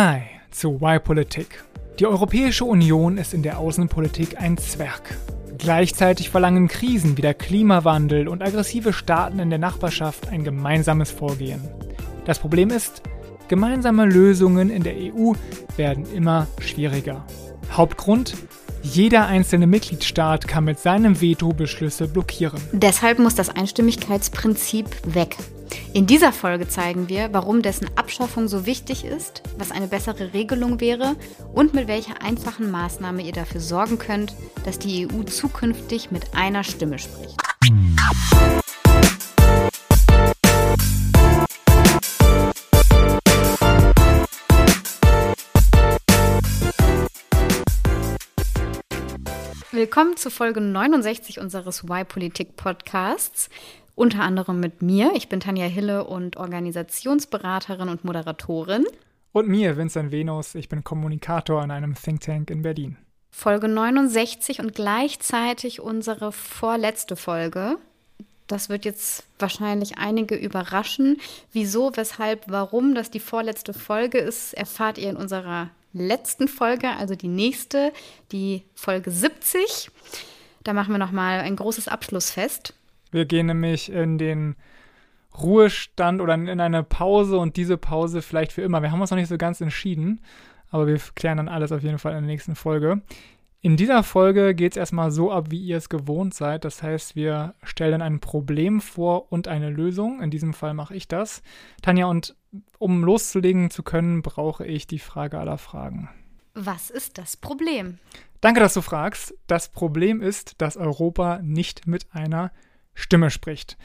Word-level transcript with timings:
Hi 0.00 0.20
zu 0.52 0.78
Y-Politik. 0.80 1.64
Die 1.98 2.06
Europäische 2.06 2.64
Union 2.64 3.18
ist 3.18 3.34
in 3.34 3.42
der 3.42 3.58
Außenpolitik 3.58 4.40
ein 4.40 4.56
Zwerg. 4.56 5.18
Gleichzeitig 5.58 6.30
verlangen 6.30 6.68
Krisen 6.68 7.16
wie 7.16 7.22
der 7.22 7.34
Klimawandel 7.34 8.28
und 8.28 8.40
aggressive 8.40 8.92
Staaten 8.92 9.40
in 9.40 9.50
der 9.50 9.58
Nachbarschaft 9.58 10.28
ein 10.28 10.44
gemeinsames 10.44 11.10
Vorgehen. 11.10 11.68
Das 12.26 12.38
Problem 12.38 12.70
ist, 12.70 13.02
gemeinsame 13.48 14.04
Lösungen 14.04 14.70
in 14.70 14.84
der 14.84 14.94
EU 14.94 15.32
werden 15.76 16.06
immer 16.14 16.46
schwieriger. 16.60 17.26
Hauptgrund? 17.72 18.36
Jeder 18.82 19.26
einzelne 19.26 19.66
Mitgliedstaat 19.66 20.48
kann 20.48 20.64
mit 20.64 20.78
seinem 20.78 21.20
Veto 21.20 21.48
Beschlüsse 21.48 22.08
blockieren. 22.08 22.60
Deshalb 22.72 23.18
muss 23.18 23.34
das 23.34 23.50
Einstimmigkeitsprinzip 23.50 24.86
weg. 25.04 25.36
In 25.92 26.06
dieser 26.06 26.32
Folge 26.32 26.68
zeigen 26.68 27.08
wir, 27.08 27.30
warum 27.32 27.62
dessen 27.62 27.88
Abschaffung 27.96 28.48
so 28.48 28.66
wichtig 28.66 29.04
ist, 29.04 29.42
was 29.58 29.70
eine 29.70 29.86
bessere 29.86 30.32
Regelung 30.32 30.80
wäre 30.80 31.16
und 31.52 31.74
mit 31.74 31.88
welcher 31.88 32.22
einfachen 32.22 32.70
Maßnahme 32.70 33.22
ihr 33.22 33.32
dafür 33.32 33.60
sorgen 33.60 33.98
könnt, 33.98 34.34
dass 34.64 34.78
die 34.78 35.06
EU 35.06 35.22
zukünftig 35.24 36.10
mit 36.10 36.34
einer 36.34 36.64
Stimme 36.64 36.98
spricht. 36.98 37.36
Willkommen 49.78 50.16
zu 50.16 50.28
Folge 50.28 50.60
69 50.60 51.38
unseres 51.38 51.84
Y-Politik-Podcasts. 51.84 53.48
Unter 53.94 54.22
anderem 54.22 54.58
mit 54.58 54.82
mir. 54.82 55.12
Ich 55.14 55.28
bin 55.28 55.38
Tanja 55.38 55.66
Hille 55.66 56.02
und 56.02 56.36
Organisationsberaterin 56.36 57.88
und 57.88 58.02
Moderatorin. 58.02 58.84
Und 59.30 59.46
mir, 59.46 59.76
Vincent 59.76 60.10
Venus. 60.10 60.56
Ich 60.56 60.68
bin 60.68 60.82
Kommunikator 60.82 61.62
an 61.62 61.70
einem 61.70 61.94
Think 61.94 62.22
Tank 62.22 62.50
in 62.50 62.62
Berlin. 62.62 62.96
Folge 63.30 63.68
69 63.68 64.58
und 64.58 64.74
gleichzeitig 64.74 65.80
unsere 65.80 66.32
vorletzte 66.32 67.14
Folge. 67.14 67.76
Das 68.48 68.68
wird 68.68 68.84
jetzt 68.84 69.26
wahrscheinlich 69.38 69.96
einige 69.96 70.34
überraschen. 70.34 71.20
Wieso, 71.52 71.92
weshalb, 71.94 72.50
warum 72.50 72.96
das 72.96 73.12
die 73.12 73.20
vorletzte 73.20 73.74
Folge 73.74 74.18
ist, 74.18 74.54
erfahrt 74.54 74.98
ihr 74.98 75.10
in 75.10 75.16
unserer 75.16 75.70
letzten 75.92 76.48
Folge, 76.48 76.88
also 76.90 77.14
die 77.14 77.28
nächste, 77.28 77.92
die 78.32 78.64
Folge 78.74 79.10
70. 79.10 79.90
Da 80.64 80.72
machen 80.72 80.92
wir 80.92 80.98
nochmal 80.98 81.40
ein 81.40 81.56
großes 81.56 81.88
Abschlussfest. 81.88 82.74
Wir 83.10 83.24
gehen 83.24 83.46
nämlich 83.46 83.90
in 83.90 84.18
den 84.18 84.56
Ruhestand 85.40 86.20
oder 86.20 86.34
in 86.34 86.60
eine 86.60 86.82
Pause 86.82 87.38
und 87.38 87.56
diese 87.56 87.76
Pause 87.76 88.22
vielleicht 88.22 88.52
für 88.52 88.62
immer. 88.62 88.82
Wir 88.82 88.90
haben 88.90 89.00
uns 89.00 89.10
noch 89.10 89.18
nicht 89.18 89.28
so 89.28 89.38
ganz 89.38 89.60
entschieden, 89.60 90.20
aber 90.70 90.86
wir 90.86 90.98
klären 91.14 91.38
dann 91.38 91.48
alles 91.48 91.72
auf 91.72 91.82
jeden 91.82 91.98
Fall 91.98 92.12
in 92.12 92.22
der 92.22 92.26
nächsten 92.26 92.54
Folge. 92.54 93.02
In 93.60 93.76
dieser 93.76 94.04
Folge 94.04 94.54
geht 94.54 94.72
es 94.72 94.76
erstmal 94.76 95.10
so 95.10 95.32
ab, 95.32 95.50
wie 95.50 95.60
ihr 95.60 95.76
es 95.76 95.88
gewohnt 95.88 96.32
seid. 96.32 96.64
Das 96.64 96.82
heißt, 96.82 97.16
wir 97.16 97.54
stellen 97.64 98.02
ein 98.02 98.20
Problem 98.20 98.80
vor 98.80 99.32
und 99.32 99.48
eine 99.48 99.68
Lösung. 99.68 100.22
In 100.22 100.30
diesem 100.30 100.54
Fall 100.54 100.74
mache 100.74 100.94
ich 100.94 101.08
das. 101.08 101.42
Tanja, 101.82 102.06
und 102.06 102.36
um 102.78 103.02
loszulegen 103.02 103.70
zu 103.70 103.82
können, 103.82 104.22
brauche 104.22 104.64
ich 104.64 104.86
die 104.86 105.00
Frage 105.00 105.38
aller 105.40 105.58
Fragen. 105.58 106.08
Was 106.54 106.90
ist 106.90 107.18
das 107.18 107.36
Problem? 107.36 107.98
Danke, 108.40 108.60
dass 108.60 108.74
du 108.74 108.80
fragst. 108.80 109.34
Das 109.48 109.70
Problem 109.70 110.22
ist, 110.22 110.60
dass 110.60 110.76
Europa 110.76 111.40
nicht 111.42 111.88
mit 111.88 112.06
einer 112.12 112.52
Stimme 112.94 113.30
spricht. 113.30 113.76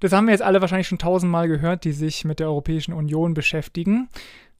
Das 0.00 0.12
haben 0.12 0.26
wir 0.26 0.32
jetzt 0.32 0.42
alle 0.42 0.60
wahrscheinlich 0.60 0.88
schon 0.88 0.98
tausendmal 0.98 1.48
gehört, 1.48 1.84
die 1.84 1.92
sich 1.92 2.26
mit 2.26 2.38
der 2.38 2.48
Europäischen 2.48 2.92
Union 2.92 3.32
beschäftigen. 3.32 4.10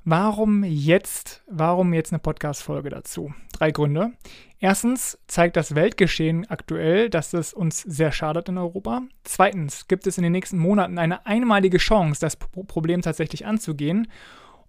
Warum 0.08 0.62
jetzt, 0.62 1.42
warum 1.48 1.92
jetzt 1.92 2.12
eine 2.12 2.20
Podcast-Folge 2.20 2.90
dazu? 2.90 3.34
Drei 3.52 3.72
Gründe. 3.72 4.12
Erstens 4.60 5.18
zeigt 5.26 5.56
das 5.56 5.74
Weltgeschehen 5.74 6.48
aktuell, 6.48 7.10
dass 7.10 7.32
es 7.32 7.52
uns 7.52 7.80
sehr 7.80 8.12
schadet 8.12 8.48
in 8.48 8.56
Europa. 8.56 9.02
Zweitens 9.24 9.88
gibt 9.88 10.06
es 10.06 10.16
in 10.16 10.22
den 10.22 10.30
nächsten 10.30 10.58
Monaten 10.58 10.98
eine 10.98 11.26
einmalige 11.26 11.78
Chance, 11.78 12.20
das 12.20 12.36
Problem 12.36 13.02
tatsächlich 13.02 13.46
anzugehen. 13.46 14.06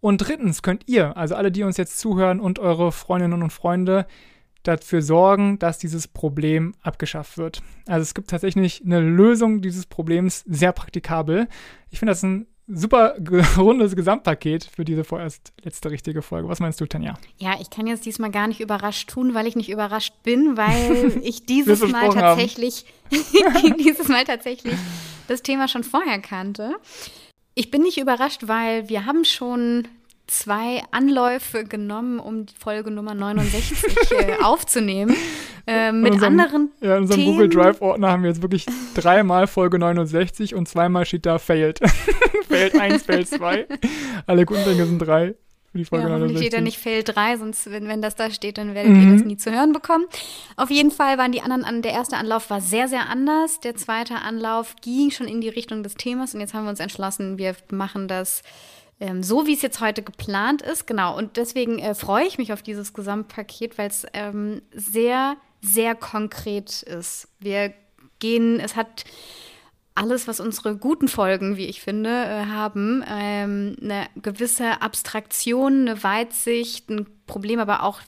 Und 0.02 0.28
drittens 0.28 0.64
könnt 0.64 0.86
ihr, 0.88 1.16
also 1.16 1.36
alle, 1.36 1.52
die 1.52 1.62
uns 1.62 1.78
jetzt 1.78 2.00
zuhören 2.00 2.40
und 2.40 2.58
eure 2.58 2.92
Freundinnen 2.92 3.44
und 3.44 3.54
Freunde, 3.54 4.08
dafür 4.64 5.04
sorgen, 5.04 5.60
dass 5.60 5.78
dieses 5.78 6.08
Problem 6.08 6.74
abgeschafft 6.82 7.38
wird. 7.38 7.62
Also 7.86 8.02
es 8.02 8.16
gibt 8.16 8.32
tatsächlich 8.32 8.84
eine 8.84 9.02
Lösung 9.02 9.62
dieses 9.62 9.86
Problems, 9.86 10.44
sehr 10.48 10.72
praktikabel. 10.72 11.48
Ich 11.92 12.00
finde 12.00 12.14
das 12.14 12.24
ein 12.24 12.48
super 12.68 13.16
rundes 13.58 13.96
Gesamtpaket 13.96 14.66
für 14.66 14.84
diese 14.84 15.04
vorerst 15.04 15.54
letzte 15.64 15.90
richtige 15.90 16.22
Folge. 16.22 16.50
Was 16.50 16.60
meinst 16.60 16.80
du, 16.82 16.86
Tanja? 16.86 17.16
Ja, 17.38 17.56
ich 17.60 17.70
kann 17.70 17.88
jetzt 17.88 18.06
diesmal 18.06 18.32
gar 18.32 18.48
nicht 18.48 18.60
überrascht 18.60 19.10
tun, 19.10 19.34
weil 19.34 19.48
ich 19.48 19.56
nicht 19.56 19.70
überrascht 19.70 20.14
bin, 20.24 20.58
weil 20.58 21.20
ich 21.24 21.46
dieses 21.46 21.82
Mal 21.88 22.10
tatsächlich 22.10 22.86
dieses 23.80 24.08
Mal 24.10 24.26
tatsächlich 24.26 24.76
das 25.28 25.42
Thema 25.42 25.68
schon 25.68 25.84
vorher 25.84 26.20
kannte. 26.20 26.76
Ich 27.56 27.72
bin 27.72 27.82
nicht 27.82 27.98
überrascht, 27.98 28.48
weil 28.48 28.90
wir 28.90 29.06
haben 29.06 29.26
schon 29.26 29.88
zwei 30.28 30.84
Anläufe 30.92 31.64
genommen, 31.64 32.20
um 32.20 32.46
die 32.46 32.56
Folge 32.56 32.92
Nummer 32.92 33.14
69 33.14 34.12
äh, 34.12 34.34
aufzunehmen. 34.44 35.16
Äh, 35.66 35.92
mit 35.92 36.14
unserem, 36.14 36.40
anderen 36.40 36.72
Ja, 36.82 36.96
in 36.98 37.04
unserem 37.04 37.20
Themen. 37.22 37.32
Google 37.34 37.50
Drive-Ordner 37.50 38.10
haben 38.10 38.24
wir 38.24 38.30
jetzt 38.30 38.42
wirklich 38.42 38.66
dreimal 38.96 39.48
Folge 39.48 39.80
69 39.80 40.56
und 40.56 40.68
zweimal 40.68 41.06
steht 41.06 41.26
da 41.26 41.40
Failed. 41.40 41.80
failed 42.48 42.80
1, 42.80 43.04
Failed 43.04 43.28
2. 43.28 43.68
Alle 44.26 44.46
guten 44.46 44.64
Dinge 44.64 44.86
sind 44.86 45.00
drei 45.00 45.36
für 45.72 45.78
die 45.78 45.86
Folge 45.86 46.08
ja, 46.08 46.14
hoffentlich 46.14 46.34
69. 46.40 46.48
steht 46.48 46.54
da 46.58 46.62
nicht 46.62 46.78
Fail 46.80 47.04
3, 47.04 47.38
sonst, 47.38 47.70
wenn, 47.72 47.88
wenn 47.90 48.02
das 48.02 48.16
da 48.16 48.32
steht, 48.32 48.58
dann 48.58 48.74
werdet 48.74 48.92
ihr 48.96 48.98
Mhm. 49.02 49.18
das 49.18 49.26
nie 49.26 49.36
zu 49.38 49.52
hören 49.52 49.74
bekommen. 49.74 50.06
Auf 50.56 50.70
jeden 50.72 50.92
Fall 50.92 51.18
waren 51.18 51.34
die 51.34 51.42
anderen, 51.42 51.66
an, 51.66 51.82
der 51.82 51.92
erste 51.92 52.16
Anlauf 52.16 52.50
war 52.50 52.62
sehr, 52.62 52.88
sehr 52.88 53.10
anders. 53.10 53.60
Der 53.60 53.76
zweite 53.76 54.16
Anlauf 54.16 54.76
ging 54.82 55.12
schon 55.12 55.28
in 55.28 55.42
die 55.42 55.50
Richtung 55.50 55.84
des 55.84 55.96
Themas 55.96 56.34
und 56.34 56.40
jetzt 56.40 56.54
haben 56.54 56.64
wir 56.64 56.70
uns 56.70 56.80
entschlossen, 56.80 57.38
wir 57.38 57.56
machen 57.70 58.08
das 58.08 58.44
ähm, 59.00 59.24
so, 59.24 59.46
wie 59.46 59.54
es 59.54 59.62
jetzt 59.62 59.80
heute 59.80 60.04
geplant 60.04 60.62
ist. 60.62 60.88
Genau, 60.88 61.18
und 61.18 61.38
deswegen 61.38 61.80
äh, 61.80 61.94
freue 61.96 62.26
ich 62.26 62.38
mich 62.38 62.54
auf 62.54 62.62
dieses 62.62 62.94
Gesamtpaket, 62.94 63.78
weil 63.78 63.90
es 63.90 64.06
ähm, 64.14 64.62
sehr, 64.74 65.38
sehr 65.62 65.96
konkret 65.96 66.82
ist. 66.84 67.28
Wir 67.40 67.74
gehen, 68.20 68.60
es 68.60 68.76
hat 68.76 69.06
alles, 69.96 70.28
was 70.28 70.40
unsere 70.40 70.76
guten 70.76 71.08
Folgen, 71.08 71.58
wie 71.58 71.66
ich 71.66 71.82
finde, 71.82 72.10
äh, 72.10 72.46
haben, 72.46 73.04
ähm, 73.10 73.76
eine 73.82 74.08
gewisse 74.16 74.82
Abstraktion, 74.82 75.88
eine 75.88 76.04
Weitsicht, 76.04 76.90
ein 76.90 77.08
Problem, 77.26 77.60
aber 77.60 77.84
auch 77.84 78.02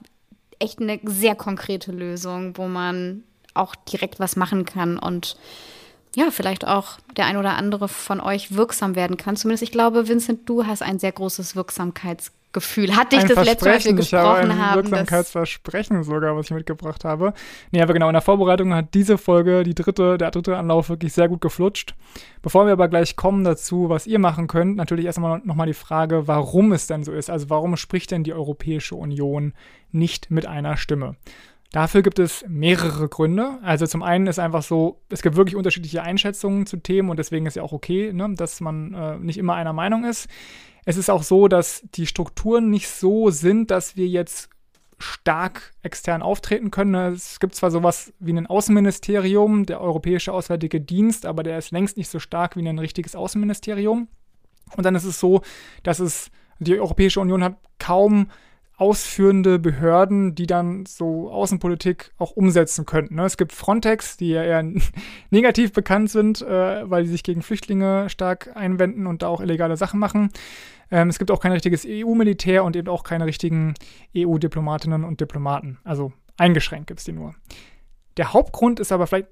echt 0.59 0.79
eine 0.79 0.99
sehr 1.03 1.35
konkrete 1.35 1.91
Lösung, 1.91 2.57
wo 2.57 2.67
man 2.67 3.23
auch 3.53 3.75
direkt 3.75 4.19
was 4.19 4.35
machen 4.35 4.65
kann 4.65 4.99
und 4.99 5.35
ja, 6.15 6.31
vielleicht 6.31 6.65
auch 6.65 6.97
der 7.17 7.25
ein 7.25 7.37
oder 7.37 7.55
andere 7.55 7.87
von 7.87 8.19
euch 8.19 8.55
wirksam 8.55 8.95
werden 8.95 9.17
kann. 9.17 9.35
Zumindest, 9.35 9.63
ich 9.63 9.71
glaube, 9.71 10.07
Vincent, 10.07 10.49
du 10.49 10.65
hast 10.65 10.81
ein 10.81 10.97
sehr 10.97 11.11
großes 11.11 11.55
Wirksamkeitsgefühl. 11.55 12.95
Hat 12.95 13.11
dich 13.11 13.19
ein 13.19 13.27
das 13.27 13.45
letzte 13.45 13.65
Mal, 13.65 13.71
Versprechen. 13.71 13.97
Ich 13.99 14.13
habe 14.13 14.39
gesprochen 14.39 14.51
ein 14.51 14.57
haben, 14.57 14.81
das, 14.81 14.91
Wirksamkeitsversprechen 14.91 16.03
sogar, 16.03 16.35
was 16.35 16.47
ich 16.47 16.51
mitgebracht 16.51 17.05
habe. 17.05 17.33
Nee, 17.71 17.81
aber 17.81 17.93
genau, 17.93 18.07
in 18.09 18.13
der 18.13 18.23
Vorbereitung 18.23 18.73
hat 18.73 18.93
diese 18.95 19.19
Folge, 19.19 19.63
die 19.63 19.75
dritte, 19.75 20.17
der 20.17 20.31
dritte 20.31 20.57
Anlauf 20.57 20.89
wirklich 20.89 21.13
sehr 21.13 21.29
gut 21.29 21.41
geflutscht. 21.41 21.93
Bevor 22.41 22.65
wir 22.65 22.73
aber 22.73 22.87
gleich 22.87 23.15
kommen 23.15 23.43
dazu, 23.43 23.89
was 23.89 24.07
ihr 24.07 24.17
machen 24.17 24.47
könnt, 24.47 24.77
natürlich 24.77 25.05
erstmal 25.05 25.41
nochmal 25.43 25.67
die 25.67 25.73
Frage, 25.73 26.27
warum 26.27 26.71
es 26.71 26.87
denn 26.87 27.03
so 27.03 27.11
ist. 27.11 27.29
Also 27.29 27.51
warum 27.51 27.77
spricht 27.77 28.09
denn 28.09 28.23
die 28.23 28.33
Europäische 28.33 28.95
Union 28.95 29.53
nicht 29.91 30.31
mit 30.31 30.47
einer 30.47 30.75
Stimme? 30.75 31.17
Dafür 31.71 32.01
gibt 32.01 32.17
es 32.17 32.43
mehrere 32.47 33.07
Gründe. 33.09 33.59
Also 33.61 33.85
zum 33.85 34.01
einen 34.01 34.25
ist 34.25 34.39
einfach 34.39 34.63
so, 34.63 35.01
es 35.09 35.21
gibt 35.21 35.35
wirklich 35.35 35.55
unterschiedliche 35.55 36.01
Einschätzungen 36.01 36.65
zu 36.65 36.77
Themen 36.77 37.09
und 37.09 37.17
deswegen 37.17 37.45
ist 37.45 37.55
ja 37.55 37.63
auch 37.63 37.73
okay, 37.73 38.11
ne, 38.11 38.33
dass 38.35 38.59
man 38.59 38.93
äh, 38.93 39.19
nicht 39.19 39.37
immer 39.37 39.53
einer 39.53 39.73
Meinung 39.73 40.03
ist. 40.03 40.27
Es 40.85 40.97
ist 40.97 41.09
auch 41.09 41.21
so, 41.21 41.47
dass 41.47 41.83
die 41.93 42.07
Strukturen 42.07 42.71
nicht 42.71 42.89
so 42.89 43.29
sind, 43.29 43.69
dass 43.69 43.95
wir 43.95 44.07
jetzt 44.07 44.49
stark 44.97 45.71
extern 45.83 46.23
auftreten 46.23 46.71
können. 46.71 47.13
Es 47.13 47.39
gibt 47.39 47.53
zwar 47.53 47.69
sowas 47.69 48.13
wie 48.19 48.33
ein 48.33 48.47
Außenministerium, 48.47 49.65
der 49.65 49.79
Europäische 49.79 50.33
Auswärtige 50.33 50.81
Dienst, 50.81 51.25
aber 51.25 51.43
der 51.43 51.57
ist 51.57 51.71
längst 51.71 51.97
nicht 51.97 52.09
so 52.09 52.19
stark 52.19 52.55
wie 52.55 52.67
ein 52.67 52.79
richtiges 52.79 53.15
Außenministerium. 53.15 54.07
Und 54.75 54.85
dann 54.85 54.95
ist 54.95 55.05
es 55.05 55.19
so, 55.19 55.41
dass 55.83 55.99
es 55.99 56.31
die 56.59 56.79
Europäische 56.79 57.21
Union 57.21 57.43
hat 57.43 57.57
kaum 57.77 58.27
ausführende 58.79 59.59
Behörden, 59.59 60.35
die 60.35 60.47
dann 60.47 60.85
so 60.85 61.29
Außenpolitik 61.29 62.13
auch 62.17 62.31
umsetzen 62.31 62.85
könnten. 62.85 63.15
Ne? 63.15 63.25
Es 63.25 63.35
gibt 63.35 63.51
Frontex, 63.51 64.15
die 64.15 64.29
ja 64.29 64.43
eher 64.43 64.63
negativ 65.29 65.73
bekannt 65.73 66.09
sind, 66.09 66.41
äh, 66.41 66.89
weil 66.89 67.03
sie 67.05 67.11
sich 67.11 67.23
gegen 67.23 67.41
Flüchtlinge 67.41 68.09
stark 68.09 68.55
einwenden 68.55 69.05
und 69.05 69.21
da 69.21 69.27
auch 69.27 69.41
illegale 69.41 69.75
Sachen 69.75 69.99
machen. 69.99 70.31
Ähm, 70.91 71.09
es 71.09 71.19
gibt 71.19 71.29
auch 71.29 71.41
kein 71.41 71.51
richtiges 71.51 71.85
EU-Militär 71.85 72.63
und 72.63 72.77
eben 72.77 72.87
auch 72.87 73.03
keine 73.03 73.25
richtigen 73.25 73.73
EU-Diplomatinnen 74.15 75.03
und 75.03 75.19
Diplomaten. 75.19 75.77
Also 75.83 76.13
eingeschränkt 76.37 76.87
gibt 76.87 77.01
es 77.01 77.05
die 77.05 77.11
nur. 77.11 77.35
Der 78.15 78.31
Hauptgrund 78.31 78.79
ist 78.79 78.93
aber 78.93 79.07
vielleicht 79.07 79.27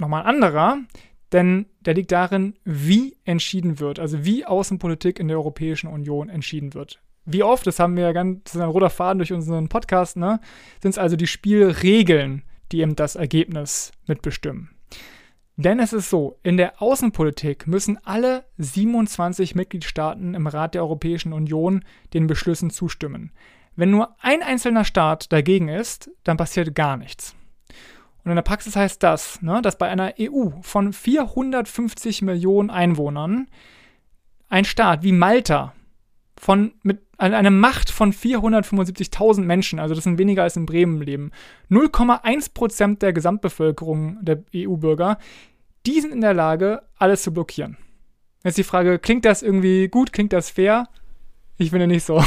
nochmal 0.00 0.22
ein 0.22 0.36
anderer, 0.36 0.78
denn 1.32 1.66
der 1.80 1.94
liegt 1.94 2.12
darin, 2.12 2.54
wie 2.64 3.16
entschieden 3.24 3.80
wird, 3.80 3.98
also 3.98 4.24
wie 4.24 4.46
Außenpolitik 4.46 5.18
in 5.18 5.26
der 5.26 5.36
Europäischen 5.36 5.88
Union 5.88 6.28
entschieden 6.28 6.74
wird. 6.74 7.00
Wie 7.24 7.42
oft, 7.42 7.66
das 7.66 7.78
haben 7.78 7.96
wir 7.96 8.04
ja 8.04 8.12
ganz, 8.12 8.44
das 8.44 8.54
ist 8.56 8.60
ein 8.60 8.68
roter 8.68 8.90
Faden 8.90 9.18
durch 9.18 9.32
unseren 9.32 9.68
Podcast, 9.68 10.16
ne, 10.16 10.40
sind 10.82 10.90
es 10.90 10.98
also 10.98 11.16
die 11.16 11.26
Spielregeln, 11.26 12.42
die 12.72 12.80
eben 12.80 12.96
das 12.96 13.16
Ergebnis 13.16 13.92
mitbestimmen. 14.06 14.70
Denn 15.56 15.78
es 15.78 15.92
ist 15.92 16.10
so, 16.10 16.38
in 16.42 16.56
der 16.56 16.82
Außenpolitik 16.82 17.68
müssen 17.68 17.98
alle 18.04 18.44
27 18.58 19.54
Mitgliedstaaten 19.54 20.34
im 20.34 20.46
Rat 20.48 20.74
der 20.74 20.82
Europäischen 20.82 21.32
Union 21.32 21.84
den 22.12 22.26
Beschlüssen 22.26 22.70
zustimmen. 22.70 23.30
Wenn 23.76 23.90
nur 23.90 24.16
ein 24.20 24.42
einzelner 24.42 24.84
Staat 24.84 25.32
dagegen 25.32 25.68
ist, 25.68 26.10
dann 26.24 26.36
passiert 26.36 26.74
gar 26.74 26.96
nichts. 26.96 27.36
Und 28.24 28.30
in 28.30 28.36
der 28.36 28.42
Praxis 28.42 28.74
heißt 28.74 29.02
das, 29.02 29.42
ne, 29.42 29.62
dass 29.62 29.78
bei 29.78 29.88
einer 29.88 30.14
EU 30.18 30.50
von 30.62 30.92
450 30.92 32.22
Millionen 32.22 32.70
Einwohnern 32.70 33.48
ein 34.48 34.64
Staat 34.64 35.02
wie 35.02 35.12
Malta 35.12 35.72
von 36.44 36.74
mit 36.82 37.00
einer 37.16 37.50
Macht 37.50 37.90
von 37.90 38.12
475.000 38.12 39.40
Menschen, 39.40 39.78
also 39.78 39.94
das 39.94 40.04
sind 40.04 40.18
weniger 40.18 40.42
als 40.42 40.56
in 40.56 40.66
Bremen 40.66 41.00
leben, 41.00 41.30
0,1 41.70 42.52
Prozent 42.52 43.00
der 43.00 43.14
Gesamtbevölkerung 43.14 44.18
der 44.20 44.44
EU-Bürger, 44.54 45.16
die 45.86 46.02
sind 46.02 46.12
in 46.12 46.20
der 46.20 46.34
Lage, 46.34 46.82
alles 46.96 47.22
zu 47.22 47.32
blockieren. 47.32 47.78
Jetzt 48.44 48.58
die 48.58 48.62
Frage, 48.62 48.98
klingt 48.98 49.24
das 49.24 49.40
irgendwie 49.40 49.88
gut, 49.88 50.12
klingt 50.12 50.34
das 50.34 50.50
fair? 50.50 50.86
Ich 51.56 51.70
finde 51.70 51.86
nicht 51.86 52.04
so. 52.04 52.22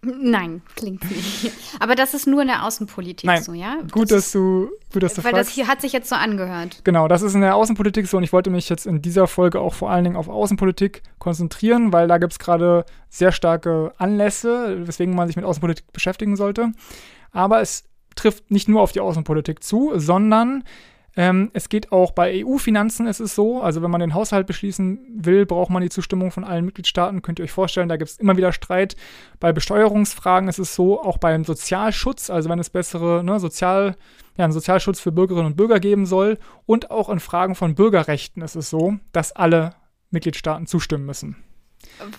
Nein, 0.00 0.62
klingt 0.76 1.10
nicht. 1.10 1.52
Aber 1.80 1.96
das 1.96 2.14
ist 2.14 2.26
nur 2.26 2.42
in 2.42 2.48
der 2.48 2.64
Außenpolitik 2.64 3.26
Nein. 3.26 3.42
so, 3.42 3.52
ja? 3.52 3.78
Gut, 3.90 4.12
das 4.12 4.24
dass 4.24 4.32
du, 4.32 4.70
gut, 4.92 5.02
dass 5.02 5.14
du 5.14 5.24
Weil 5.24 5.32
fragst. 5.32 5.48
das 5.48 5.54
hier 5.54 5.66
hat 5.66 5.80
sich 5.80 5.92
jetzt 5.92 6.08
so 6.08 6.14
angehört. 6.14 6.82
Genau, 6.84 7.08
das 7.08 7.22
ist 7.22 7.34
in 7.34 7.40
der 7.40 7.56
Außenpolitik 7.56 8.06
so 8.06 8.16
und 8.16 8.22
ich 8.22 8.32
wollte 8.32 8.50
mich 8.50 8.68
jetzt 8.68 8.86
in 8.86 9.02
dieser 9.02 9.26
Folge 9.26 9.60
auch 9.60 9.74
vor 9.74 9.90
allen 9.90 10.04
Dingen 10.04 10.16
auf 10.16 10.28
Außenpolitik 10.28 11.02
konzentrieren, 11.18 11.92
weil 11.92 12.06
da 12.06 12.18
gibt 12.18 12.32
es 12.32 12.38
gerade 12.38 12.84
sehr 13.08 13.32
starke 13.32 13.92
Anlässe, 13.98 14.86
weswegen 14.86 15.16
man 15.16 15.26
sich 15.26 15.36
mit 15.36 15.44
Außenpolitik 15.44 15.92
beschäftigen 15.92 16.36
sollte. 16.36 16.70
Aber 17.32 17.60
es 17.60 17.84
trifft 18.14 18.50
nicht 18.52 18.68
nur 18.68 18.82
auf 18.82 18.92
die 18.92 19.00
Außenpolitik 19.00 19.64
zu, 19.64 19.92
sondern 19.96 20.62
ähm, 21.18 21.50
es 21.52 21.68
geht 21.68 21.90
auch 21.90 22.12
bei 22.12 22.44
EU-Finanzen 22.44 23.08
ist 23.08 23.18
es 23.18 23.34
so, 23.34 23.60
also 23.60 23.82
wenn 23.82 23.90
man 23.90 24.00
den 24.00 24.14
Haushalt 24.14 24.46
beschließen 24.46 25.00
will, 25.16 25.46
braucht 25.46 25.68
man 25.68 25.82
die 25.82 25.88
Zustimmung 25.88 26.30
von 26.30 26.44
allen 26.44 26.64
Mitgliedstaaten. 26.64 27.22
Könnt 27.22 27.40
ihr 27.40 27.44
euch 27.44 27.50
vorstellen, 27.50 27.88
da 27.88 27.96
gibt 27.96 28.08
es 28.08 28.18
immer 28.18 28.36
wieder 28.36 28.52
Streit. 28.52 28.94
Bei 29.40 29.52
Besteuerungsfragen 29.52 30.48
ist 30.48 30.60
es 30.60 30.76
so, 30.76 31.02
auch 31.02 31.18
beim 31.18 31.42
Sozialschutz, 31.42 32.30
also 32.30 32.48
wenn 32.48 32.60
es 32.60 32.70
bessere 32.70 33.24
ne, 33.24 33.40
Sozial, 33.40 33.96
ja, 34.36 34.44
einen 34.44 34.52
Sozialschutz 34.52 35.00
für 35.00 35.10
Bürgerinnen 35.10 35.48
und 35.48 35.56
Bürger 35.56 35.80
geben 35.80 36.06
soll. 36.06 36.38
Und 36.66 36.92
auch 36.92 37.08
in 37.08 37.18
Fragen 37.18 37.56
von 37.56 37.74
Bürgerrechten 37.74 38.40
ist 38.40 38.54
es 38.54 38.70
so, 38.70 38.94
dass 39.10 39.32
alle 39.32 39.74
Mitgliedstaaten 40.12 40.68
zustimmen 40.68 41.04
müssen. 41.04 41.34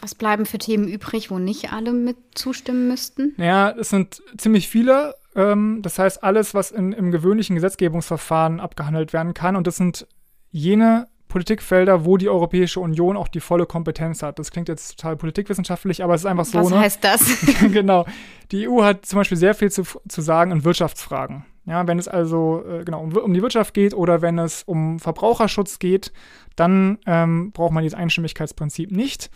Was 0.01 0.13
bleiben 0.13 0.45
für 0.45 0.57
Themen 0.57 0.89
übrig, 0.89 1.31
wo 1.31 1.39
nicht 1.39 1.71
alle 1.71 1.93
mit 1.93 2.17
zustimmen 2.35 2.89
müssten? 2.89 3.33
Naja, 3.37 3.73
es 3.79 3.91
sind 3.91 4.21
ziemlich 4.37 4.67
viele. 4.67 5.15
Ähm, 5.35 5.81
das 5.81 5.99
heißt, 5.99 6.23
alles, 6.23 6.53
was 6.53 6.71
in, 6.71 6.91
im 6.91 7.11
gewöhnlichen 7.11 7.55
Gesetzgebungsverfahren 7.55 8.59
abgehandelt 8.59 9.13
werden 9.13 9.33
kann. 9.33 9.55
Und 9.55 9.67
das 9.67 9.77
sind 9.77 10.07
jene 10.51 11.07
Politikfelder, 11.29 12.05
wo 12.05 12.17
die 12.17 12.27
Europäische 12.27 12.79
Union 12.79 13.15
auch 13.15 13.27
die 13.27 13.39
volle 13.39 13.67
Kompetenz 13.67 14.23
hat. 14.23 14.39
Das 14.39 14.51
klingt 14.51 14.67
jetzt 14.67 14.97
total 14.97 15.15
politikwissenschaftlich, 15.15 16.03
aber 16.03 16.15
es 16.15 16.21
ist 16.21 16.25
einfach 16.25 16.45
so. 16.45 16.59
Was 16.59 16.69
ne? 16.71 16.79
heißt 16.79 17.03
das? 17.03 17.45
genau. 17.71 18.05
Die 18.51 18.67
EU 18.67 18.83
hat 18.83 19.05
zum 19.05 19.17
Beispiel 19.17 19.37
sehr 19.37 19.53
viel 19.53 19.71
zu, 19.71 19.83
zu 20.07 20.21
sagen 20.21 20.51
in 20.51 20.63
Wirtschaftsfragen. 20.63 21.45
Ja, 21.65 21.85
wenn 21.85 21.99
es 21.99 22.07
also 22.07 22.63
äh, 22.67 22.83
genau 22.83 23.01
um, 23.01 23.15
um 23.15 23.33
die 23.33 23.43
Wirtschaft 23.43 23.75
geht 23.75 23.93
oder 23.93 24.23
wenn 24.23 24.39
es 24.39 24.63
um 24.63 24.97
Verbraucherschutz 24.97 25.77
geht, 25.77 26.11
dann 26.55 26.97
ähm, 27.05 27.51
braucht 27.51 27.73
man 27.73 27.83
dieses 27.83 27.97
Einstimmigkeitsprinzip 27.97 28.91
nicht. 28.91 29.29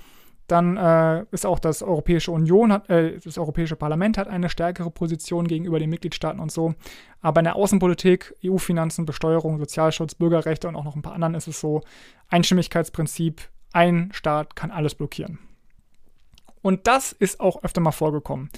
Dann 0.47 0.77
äh, 0.77 1.25
ist 1.31 1.45
auch 1.45 1.59
das 1.59 1.81
Europäische 1.81 2.31
Union, 2.31 2.73
hat, 2.73 2.89
äh, 2.89 3.17
das 3.19 3.37
Europäische 3.37 3.75
Parlament 3.75 4.17
hat 4.17 4.27
eine 4.27 4.49
stärkere 4.49 4.91
Position 4.91 5.47
gegenüber 5.47 5.79
den 5.79 5.89
Mitgliedstaaten 5.89 6.39
und 6.39 6.51
so. 6.51 6.75
Aber 7.21 7.39
in 7.39 7.45
der 7.45 7.55
Außenpolitik, 7.55 8.35
EU-Finanzen, 8.43 9.05
Besteuerung, 9.05 9.57
Sozialschutz, 9.57 10.15
Bürgerrechte 10.15 10.67
und 10.67 10.75
auch 10.75 10.95
ein 10.95 11.01
paar 11.01 11.13
anderen 11.13 11.35
ist 11.35 11.47
es 11.47 11.59
so, 11.59 11.81
Einstimmigkeitsprinzip, 12.29 13.41
ein 13.71 14.09
Staat 14.13 14.55
kann 14.55 14.71
alles 14.71 14.95
blockieren. 14.95 15.39
Und 16.61 16.87
das 16.87 17.11
ist 17.11 17.39
auch 17.39 17.63
öfter 17.63 17.81
mal 17.81 17.91
vorgekommen. 17.91 18.49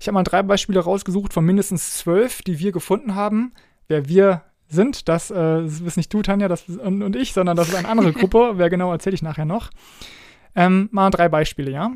Ich 0.00 0.08
habe 0.08 0.14
mal 0.14 0.24
drei 0.24 0.42
Beispiele 0.42 0.80
rausgesucht 0.80 1.32
von 1.32 1.44
mindestens 1.44 1.98
zwölf, 1.98 2.42
die 2.42 2.58
wir 2.58 2.72
gefunden 2.72 3.14
haben. 3.14 3.52
Wer 3.88 4.08
wir 4.08 4.42
sind, 4.68 5.08
das, 5.08 5.30
äh, 5.30 5.34
das 5.34 5.82
bist 5.82 5.96
nicht 5.96 6.12
du, 6.12 6.22
Tanja, 6.22 6.48
das 6.48 6.68
und, 6.68 7.02
und 7.02 7.16
ich, 7.16 7.32
sondern 7.32 7.56
das 7.56 7.68
ist 7.68 7.74
eine 7.74 7.88
andere 7.88 8.12
Gruppe. 8.14 8.52
Wer 8.54 8.70
genau, 8.70 8.92
erzähle 8.92 9.14
ich 9.14 9.22
nachher 9.22 9.44
noch. 9.44 9.70
Ähm, 10.54 10.88
mal 10.92 11.10
drei 11.10 11.28
Beispiele, 11.28 11.70
ja. 11.70 11.92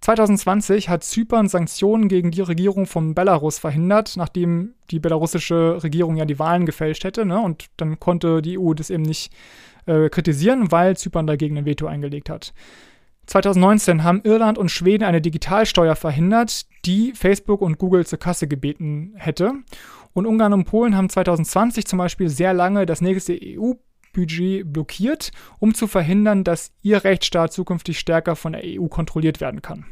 2020 0.00 0.88
hat 0.88 1.02
Zypern 1.02 1.48
Sanktionen 1.48 2.08
gegen 2.08 2.30
die 2.30 2.40
Regierung 2.40 2.86
von 2.86 3.14
Belarus 3.14 3.58
verhindert, 3.58 4.14
nachdem 4.16 4.74
die 4.90 5.00
belarussische 5.00 5.82
Regierung 5.82 6.16
ja 6.16 6.24
die 6.24 6.38
Wahlen 6.38 6.66
gefälscht 6.66 7.04
hätte. 7.04 7.26
Ne? 7.26 7.40
Und 7.40 7.66
dann 7.76 7.98
konnte 7.98 8.40
die 8.40 8.58
EU 8.58 8.74
das 8.74 8.90
eben 8.90 9.02
nicht 9.02 9.32
äh, 9.86 10.08
kritisieren, 10.08 10.70
weil 10.70 10.96
Zypern 10.96 11.26
dagegen 11.26 11.58
ein 11.58 11.64
Veto 11.64 11.86
eingelegt 11.86 12.30
hat. 12.30 12.52
2019 13.26 14.04
haben 14.04 14.22
Irland 14.24 14.56
und 14.56 14.70
Schweden 14.70 15.04
eine 15.04 15.20
Digitalsteuer 15.20 15.96
verhindert, 15.96 16.64
die 16.86 17.12
Facebook 17.12 17.60
und 17.60 17.78
Google 17.78 18.06
zur 18.06 18.18
Kasse 18.18 18.48
gebeten 18.48 19.12
hätte. 19.16 19.52
Und 20.14 20.26
Ungarn 20.26 20.54
und 20.54 20.64
Polen 20.64 20.96
haben 20.96 21.10
2020 21.10 21.86
zum 21.86 21.98
Beispiel 21.98 22.30
sehr 22.30 22.54
lange 22.54 22.86
das 22.86 23.02
nächste 23.02 23.34
EU-Budget 24.18 24.72
blockiert, 24.72 25.30
um 25.58 25.74
zu 25.74 25.86
verhindern, 25.86 26.44
dass 26.44 26.72
ihr 26.82 27.04
Rechtsstaat 27.04 27.52
zukünftig 27.52 27.98
stärker 27.98 28.36
von 28.36 28.52
der 28.52 28.62
EU 28.64 28.86
kontrolliert 28.86 29.40
werden 29.40 29.62
kann. 29.62 29.86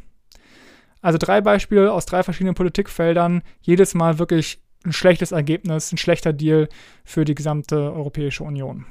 Also 1.01 1.19
drei 1.19 1.41
Beispiele 1.41 1.93
aus 1.93 2.07
drei 2.07 2.23
verschiedenen 2.23 2.55
Politikfeldern, 2.55 3.43
jedes 3.61 3.95
Mal 3.95 4.19
wirklich 4.19 4.61
ein 4.85 4.93
schlechtes 4.93 5.33
Ergebnis, 5.33 5.93
ein 5.93 5.99
schlechter 5.99 6.33
Deal 6.33 6.69
für 7.05 7.25
die 7.25 7.35
gesamte 7.35 7.77
Europäische 7.77 8.45
Union. 8.45 8.87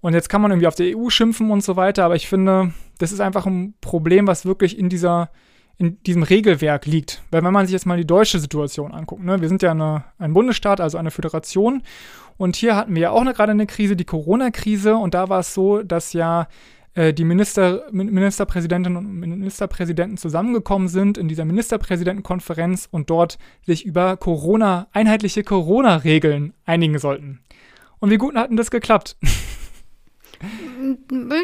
Und 0.00 0.14
jetzt 0.14 0.28
kann 0.28 0.42
man 0.42 0.50
irgendwie 0.50 0.66
auf 0.66 0.74
die 0.74 0.96
EU 0.96 1.10
schimpfen 1.10 1.50
und 1.50 1.62
so 1.62 1.76
weiter, 1.76 2.04
aber 2.04 2.16
ich 2.16 2.28
finde, 2.28 2.74
das 2.98 3.12
ist 3.12 3.20
einfach 3.20 3.46
ein 3.46 3.74
Problem, 3.80 4.26
was 4.26 4.44
wirklich 4.44 4.78
in 4.78 4.88
dieser 4.88 5.30
in 5.78 6.02
diesem 6.04 6.22
Regelwerk 6.22 6.86
liegt. 6.86 7.22
Weil 7.30 7.42
wenn 7.42 7.52
man 7.52 7.66
sich 7.66 7.72
jetzt 7.72 7.86
mal 7.86 7.96
die 7.96 8.06
deutsche 8.06 8.38
Situation 8.38 8.92
anguckt, 8.92 9.22
ne, 9.22 9.40
wir 9.40 9.48
sind 9.48 9.62
ja 9.62 9.70
eine, 9.72 10.04
ein 10.18 10.32
Bundesstaat, 10.32 10.80
also 10.80 10.98
eine 10.98 11.10
Föderation, 11.10 11.82
und 12.36 12.56
hier 12.56 12.76
hatten 12.76 12.94
wir 12.94 13.02
ja 13.02 13.10
auch 13.10 13.20
eine, 13.20 13.32
gerade 13.34 13.52
eine 13.52 13.66
Krise, 13.66 13.96
die 13.96 14.04
Corona-Krise, 14.04 14.96
und 14.96 15.14
da 15.14 15.28
war 15.28 15.40
es 15.40 15.54
so, 15.54 15.82
dass 15.82 16.12
ja 16.12 16.48
äh, 16.94 17.14
die 17.14 17.24
Minister, 17.24 17.84
Ministerpräsidentinnen 17.90 18.98
und 18.98 19.12
Ministerpräsidenten 19.20 20.16
zusammengekommen 20.18 20.88
sind 20.88 21.16
in 21.16 21.28
dieser 21.28 21.44
Ministerpräsidentenkonferenz 21.44 22.88
und 22.90 23.08
dort 23.08 23.38
sich 23.64 23.86
über 23.86 24.16
Corona, 24.16 24.88
einheitliche 24.92 25.42
Corona-Regeln 25.42 26.52
einigen 26.66 26.98
sollten. 26.98 27.40
Und 27.98 28.10
wie 28.10 28.18
gut 28.18 28.34
hat 28.34 28.50
denn 28.50 28.56
das 28.56 28.70
geklappt? 28.70 29.16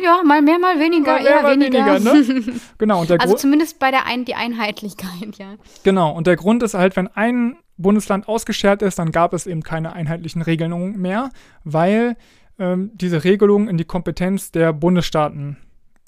Ja, 0.02 0.22
mal 0.24 0.42
mehr, 0.42 0.58
mal 0.58 0.78
weniger, 0.80 1.12
Mal 1.12 1.22
mehr, 1.22 1.30
eher 1.30 1.42
mal 1.42 1.52
weniger. 1.52 2.04
weniger, 2.04 2.42
ne? 2.44 2.60
Genau, 2.78 3.00
und 3.02 3.10
der 3.10 3.20
Also 3.20 3.32
Grund, 3.32 3.40
zumindest 3.40 3.78
bei 3.78 3.90
der 3.90 4.06
ein 4.06 4.24
die 4.24 4.34
Einheitlichkeit, 4.34 5.38
ja. 5.38 5.54
genau, 5.84 6.12
und 6.12 6.26
der 6.26 6.36
Grund 6.36 6.62
ist 6.64 6.74
halt, 6.74 6.96
wenn 6.96 7.06
ein 7.08 7.56
Bundesland 7.78 8.28
ausgeschert 8.28 8.82
ist, 8.82 8.98
dann 8.98 9.12
gab 9.12 9.32
es 9.32 9.46
eben 9.46 9.62
keine 9.62 9.92
einheitlichen 9.92 10.42
Regelungen 10.42 11.00
mehr, 11.00 11.30
weil 11.64 12.16
ähm, 12.58 12.90
diese 12.94 13.24
Regelung 13.24 13.68
in 13.68 13.76
die 13.76 13.84
Kompetenz 13.84 14.50
der 14.50 14.72
Bundesstaaten 14.72 15.56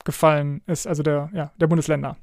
gefallen 0.04 0.62
ist, 0.66 0.86
also 0.86 1.02
der, 1.02 1.30
ja, 1.32 1.52
der 1.60 1.66
Bundesländer. 1.68 2.16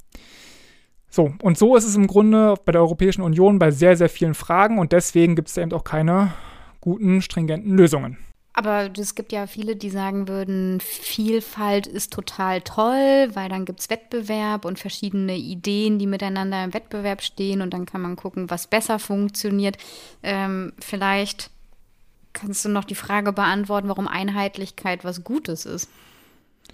So, 1.10 1.34
und 1.42 1.58
so 1.58 1.76
ist 1.76 1.86
es 1.86 1.96
im 1.96 2.08
Grunde 2.08 2.56
bei 2.66 2.74
der 2.74 2.82
Europäischen 2.82 3.22
Union 3.22 3.60
bei 3.60 3.72
sehr, 3.72 3.96
sehr 3.96 4.10
vielen 4.10 4.34
Fragen 4.34 4.78
und 4.78 4.92
deswegen 4.92 5.36
gibt 5.36 5.48
es 5.48 5.58
eben 5.58 5.72
auch 5.72 5.84
keine 5.84 6.34
guten, 6.82 7.22
stringenten 7.22 7.76
Lösungen. 7.76 8.18
Aber 8.58 8.90
es 8.98 9.14
gibt 9.14 9.34
ja 9.34 9.46
viele, 9.46 9.76
die 9.76 9.92
sagen 9.92 10.28
würden, 10.28 10.80
Vielfalt 10.82 11.86
ist 11.86 12.12
total 12.12 12.62
toll, 12.62 13.30
weil 13.36 13.50
dann 13.50 13.66
gibt 13.66 13.82
es 13.82 13.92
Wettbewerb 13.92 14.66
und 14.66 14.80
verschiedene 14.80 15.36
Ideen, 15.36 16.00
die 16.00 16.08
miteinander 16.08 16.64
im 16.64 16.74
Wettbewerb 16.74 17.22
stehen 17.22 17.62
und 17.62 17.72
dann 17.72 17.86
kann 17.86 18.02
man 18.02 18.16
gucken, 18.16 18.50
was 18.50 18.66
besser 18.66 18.98
funktioniert. 18.98 19.78
Ähm, 20.24 20.74
vielleicht 20.80 21.52
kannst 22.34 22.66
du 22.66 22.70
noch 22.70 22.84
die 22.84 22.96
Frage 22.96 23.32
beantworten, 23.32 23.90
warum 23.90 24.08
Einheitlichkeit 24.08 25.06
was 25.06 25.24
Gutes 25.24 25.68
ist. 25.68 25.88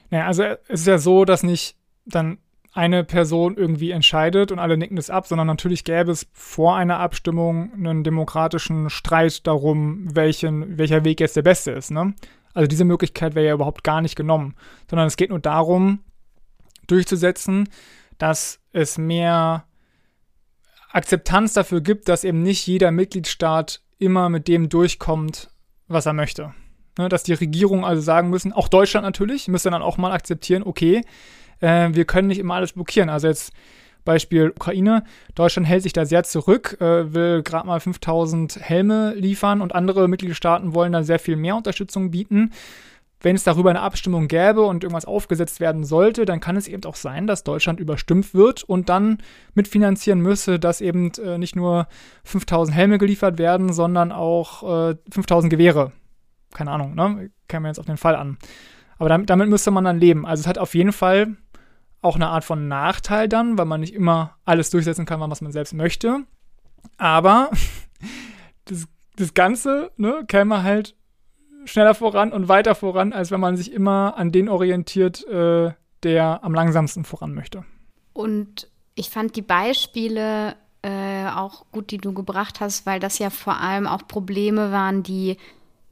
Naja, 0.10 0.28
also 0.28 0.44
es 0.44 0.80
ist 0.80 0.88
ja 0.88 1.00
so, 1.00 1.26
dass 1.26 1.44
nicht 1.44 1.76
dann 2.06 2.38
eine 2.74 3.04
Person 3.04 3.56
irgendwie 3.56 3.92
entscheidet 3.92 4.52
und 4.52 4.60
alle 4.60 4.78
nicken 4.78 4.96
das 4.96 5.12
ab, 5.12 5.28
sondern 5.28 5.48
natürlich 5.48 5.84
gäbe 5.84 6.12
es 6.12 6.28
vor 6.34 6.76
einer 6.76 7.00
Abstimmung 7.00 7.72
einen 7.74 8.04
demokratischen 8.04 8.90
Streit 8.90 9.46
darum, 9.46 10.16
welchen, 10.16 10.78
welcher 10.78 11.06
Weg 11.06 11.20
jetzt 11.20 11.36
der 11.36 11.44
beste 11.44 11.72
ist. 11.72 11.92
Ne? 11.92 12.16
Also 12.54 12.68
diese 12.68 12.86
Möglichkeit 12.86 13.36
wäre 13.36 13.46
ja 13.46 13.54
überhaupt 13.54 13.84
gar 13.84 14.02
nicht 14.02 14.16
genommen, 14.16 14.56
sondern 14.90 15.08
es 15.08 15.18
geht 15.18 15.30
nur 15.30 15.40
darum, 15.40 16.00
durchzusetzen, 16.88 17.70
dass 18.18 18.60
es 18.72 18.98
mehr 18.98 19.66
Akzeptanz 20.92 21.54
dafür 21.54 21.82
gibt, 21.82 22.10
dass 22.10 22.24
eben 22.24 22.42
nicht 22.42 22.66
jeder 22.66 22.92
Mitgliedstaat 22.92 23.82
immer 24.00 24.30
mit 24.30 24.48
dem 24.48 24.70
durchkommt, 24.70 25.52
was 25.88 26.08
er 26.08 26.14
möchte. 26.14 26.54
Ne, 26.98 27.10
dass 27.10 27.24
die 27.24 27.34
Regierungen 27.34 27.84
also 27.84 28.02
sagen 28.02 28.30
müssen, 28.30 28.54
auch 28.54 28.68
Deutschland 28.68 29.04
natürlich, 29.04 29.48
müsste 29.48 29.72
dann 29.72 29.82
auch 29.82 29.98
mal 29.98 30.12
akzeptieren, 30.12 30.62
okay, 30.64 31.02
äh, 31.60 31.90
wir 31.92 32.06
können 32.06 32.28
nicht 32.28 32.40
immer 32.40 32.56
alles 32.56 32.74
blockieren. 32.74 33.10
Also 33.10 33.28
jetzt 33.28 33.54
Beispiel 34.06 34.52
Ukraine. 34.56 35.04
Deutschland 35.36 35.68
hält 35.68 35.84
sich 35.84 35.94
da 35.94 36.06
sehr 36.06 36.24
zurück, 36.24 36.78
äh, 36.82 37.14
will 37.14 37.42
gerade 37.44 37.68
mal 37.68 37.80
5000 37.80 38.60
Helme 38.60 39.14
liefern 39.16 39.62
und 39.62 39.76
andere 39.76 40.08
Mitgliedstaaten 40.08 40.74
wollen 40.74 40.92
da 40.92 41.04
sehr 41.04 41.20
viel 41.20 41.36
mehr 41.36 41.56
Unterstützung 41.56 42.12
bieten. 42.12 42.52
Wenn 43.22 43.38
es 43.38 43.46
darüber 43.46 43.70
eine 43.70 43.80
Abstimmung 43.80 44.28
gäbe 44.28 44.64
und 44.64 44.84
irgendwas 44.84 45.06
aufgesetzt 45.06 45.62
werden 45.62 45.86
sollte, 45.86 46.26
dann 46.26 46.42
kann 46.42 46.58
es 46.58 46.68
eben 46.68 46.84
auch 46.84 46.96
sein, 46.96 47.26
dass 47.26 47.46
Deutschland 47.46 47.80
überstimmt 47.80 48.34
wird 48.34 48.64
und 48.64 48.90
dann 48.90 49.20
mitfinanzieren 49.54 50.20
müsse, 50.20 50.60
dass 50.60 50.82
eben 50.82 51.12
äh, 51.14 51.38
nicht 51.38 51.56
nur 51.56 51.88
5000 52.26 52.76
Helme 52.76 52.98
geliefert 52.98 53.38
werden, 53.38 53.72
sondern 53.72 54.12
auch 54.12 54.90
äh, 54.90 54.96
5000 55.10 55.50
Gewehre. 55.50 55.94
Keine 56.54 56.72
Ahnung, 56.72 56.96
ne? 56.96 57.30
Käme 57.48 57.70
jetzt 57.70 57.80
auf 57.80 57.86
den 57.86 57.98
Fall 57.98 58.18
an. 58.18 58.38
Aber 58.98 59.08
damit, 59.08 59.30
damit 59.30 59.48
müsste 59.48 59.72
man 59.72 59.86
dann 59.86 60.00
leben. 60.00 60.26
Also 60.26 60.42
es 60.42 60.48
hat 60.48 60.58
auf 60.58 60.76
jeden 60.76 60.92
Fall 60.92 61.38
auch 62.04 62.16
eine 62.16 62.28
Art 62.28 62.44
von 62.44 62.68
Nachteil 62.68 63.28
dann, 63.28 63.58
weil 63.58 63.66
man 63.66 63.82
nicht 63.82 63.94
immer 63.94 64.38
alles 64.46 64.70
durchsetzen 64.70 65.06
kann, 65.06 65.20
was 65.20 65.42
man 65.42 65.52
selbst 65.52 65.74
möchte. 65.74 66.24
Aber 66.98 67.50
das, 68.66 68.88
das 69.16 69.34
Ganze 69.34 69.92
ne, 69.98 70.24
käme 70.28 70.64
halt 70.64 70.96
schneller 71.66 71.96
voran 71.96 72.32
und 72.32 72.50
weiter 72.50 72.76
voran, 72.76 73.14
als 73.14 73.32
wenn 73.32 73.40
man 73.40 73.56
sich 73.56 73.72
immer 73.72 74.16
an 74.18 74.32
den 74.32 74.50
orientiert, 74.50 75.26
äh, 75.28 75.72
der 76.04 76.44
am 76.44 76.54
langsamsten 76.54 77.06
voran 77.06 77.34
möchte. 77.34 77.64
Und 78.12 78.70
ich 78.96 79.10
fand 79.10 79.36
die 79.36 79.42
Beispiele 79.42 80.56
äh, 80.82 81.28
auch 81.28 81.66
gut, 81.72 81.92
die 81.92 81.98
du 81.98 82.14
gebracht 82.14 82.60
hast, 82.60 82.86
weil 82.86 83.00
das 83.00 83.18
ja 83.18 83.30
vor 83.30 83.58
allem 83.60 83.88
auch 83.88 84.08
Probleme 84.08 84.72
waren, 84.72 85.04
die 85.04 85.38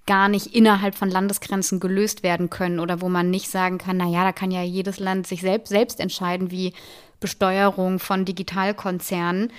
gar 0.07 0.27
nicht 0.29 0.47
innerhalb 0.47 0.95
von 0.95 1.09
Landesgrenzen 1.09 1.79
gelöst 1.79 2.23
werden 2.23 2.49
können 2.49 2.79
oder 2.79 3.01
wo 3.01 3.09
man 3.09 3.29
nicht 3.29 3.49
sagen 3.49 3.77
kann, 3.77 3.97
naja, 3.97 4.23
da 4.23 4.31
kann 4.31 4.51
ja 4.51 4.63
jedes 4.63 4.99
Land 4.99 5.27
sich 5.27 5.41
selbst, 5.41 5.69
selbst 5.69 5.99
entscheiden, 5.99 6.51
wie 6.51 6.73
Besteuerung 7.19 7.99
von 7.99 8.25
Digitalkonzernen 8.25 9.51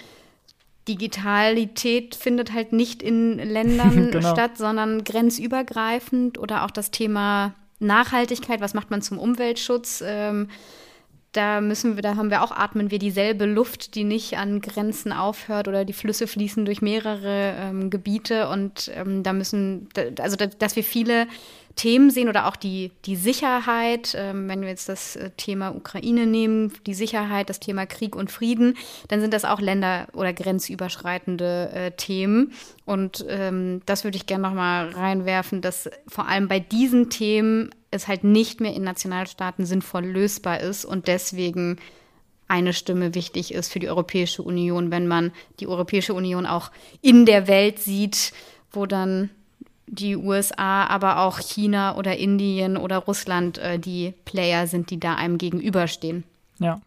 Digitalität 0.88 2.16
findet 2.16 2.52
halt 2.52 2.72
nicht 2.72 3.02
in 3.02 3.38
Ländern 3.38 4.10
genau. 4.10 4.32
statt, 4.32 4.58
sondern 4.58 5.04
grenzübergreifend 5.04 6.38
oder 6.38 6.64
auch 6.64 6.70
das 6.70 6.90
Thema 6.90 7.54
Nachhaltigkeit, 7.78 8.60
was 8.60 8.74
macht 8.74 8.90
man 8.90 9.02
zum 9.02 9.18
Umweltschutz? 9.18 10.02
Ähm, 10.04 10.48
da 11.32 11.62
müssen 11.62 11.96
wir, 11.96 12.02
da 12.02 12.16
haben 12.16 12.30
wir 12.30 12.42
auch, 12.42 12.52
atmen 12.52 12.90
wir 12.90 12.98
dieselbe 12.98 13.46
Luft, 13.46 13.94
die 13.94 14.04
nicht 14.04 14.36
an 14.36 14.60
Grenzen 14.60 15.12
aufhört 15.12 15.66
oder 15.66 15.84
die 15.84 15.94
Flüsse 15.94 16.26
fließen 16.26 16.64
durch 16.66 16.82
mehrere 16.82 17.54
ähm, 17.58 17.88
Gebiete 17.88 18.48
und 18.48 18.90
ähm, 18.94 19.22
da 19.22 19.32
müssen, 19.32 19.88
also 20.18 20.36
dass 20.36 20.76
wir 20.76 20.84
viele 20.84 21.26
Themen 21.74 22.10
sehen 22.10 22.28
oder 22.28 22.46
auch 22.46 22.56
die, 22.56 22.92
die 23.06 23.16
Sicherheit, 23.16 24.14
ähm, 24.16 24.48
wenn 24.48 24.60
wir 24.60 24.68
jetzt 24.68 24.90
das 24.90 25.16
äh, 25.16 25.30
Thema 25.36 25.74
Ukraine 25.74 26.26
nehmen, 26.26 26.72
die 26.86 26.92
Sicherheit, 26.92 27.48
das 27.48 27.60
Thema 27.60 27.86
Krieg 27.86 28.14
und 28.14 28.30
Frieden, 28.30 28.76
dann 29.08 29.20
sind 29.20 29.32
das 29.32 29.46
auch 29.46 29.60
Länder- 29.60 30.08
oder 30.12 30.34
grenzüberschreitende 30.34 31.70
äh, 31.72 31.90
Themen. 31.92 32.52
Und 32.84 33.24
ähm, 33.28 33.80
das 33.86 34.04
würde 34.04 34.16
ich 34.16 34.26
gerne 34.26 34.42
nochmal 34.42 34.90
reinwerfen, 34.90 35.62
dass 35.62 35.88
vor 36.06 36.28
allem 36.28 36.48
bei 36.48 36.60
diesen 36.60 37.08
Themen 37.08 37.70
es 37.92 38.08
halt 38.08 38.24
nicht 38.24 38.60
mehr 38.60 38.74
in 38.74 38.82
Nationalstaaten 38.82 39.64
sinnvoll 39.64 40.04
lösbar 40.04 40.60
ist 40.60 40.84
und 40.84 41.06
deswegen 41.06 41.78
eine 42.48 42.72
Stimme 42.72 43.14
wichtig 43.14 43.54
ist 43.54 43.72
für 43.72 43.78
die 43.78 43.88
Europäische 43.88 44.42
Union, 44.42 44.90
wenn 44.90 45.06
man 45.06 45.32
die 45.60 45.68
Europäische 45.68 46.12
Union 46.12 46.44
auch 46.46 46.70
in 47.00 47.24
der 47.24 47.48
Welt 47.48 47.78
sieht, 47.78 48.32
wo 48.72 48.86
dann 48.86 49.30
die 49.86 50.16
USA, 50.16 50.86
aber 50.86 51.20
auch 51.20 51.38
China 51.38 51.96
oder 51.96 52.16
Indien 52.16 52.76
oder 52.76 52.98
Russland 52.98 53.58
äh, 53.58 53.78
die 53.78 54.14
Player 54.24 54.66
sind, 54.66 54.90
die 54.90 54.98
da 54.98 55.14
einem 55.14 55.38
gegenüberstehen. 55.38 56.24
Ja. 56.58 56.80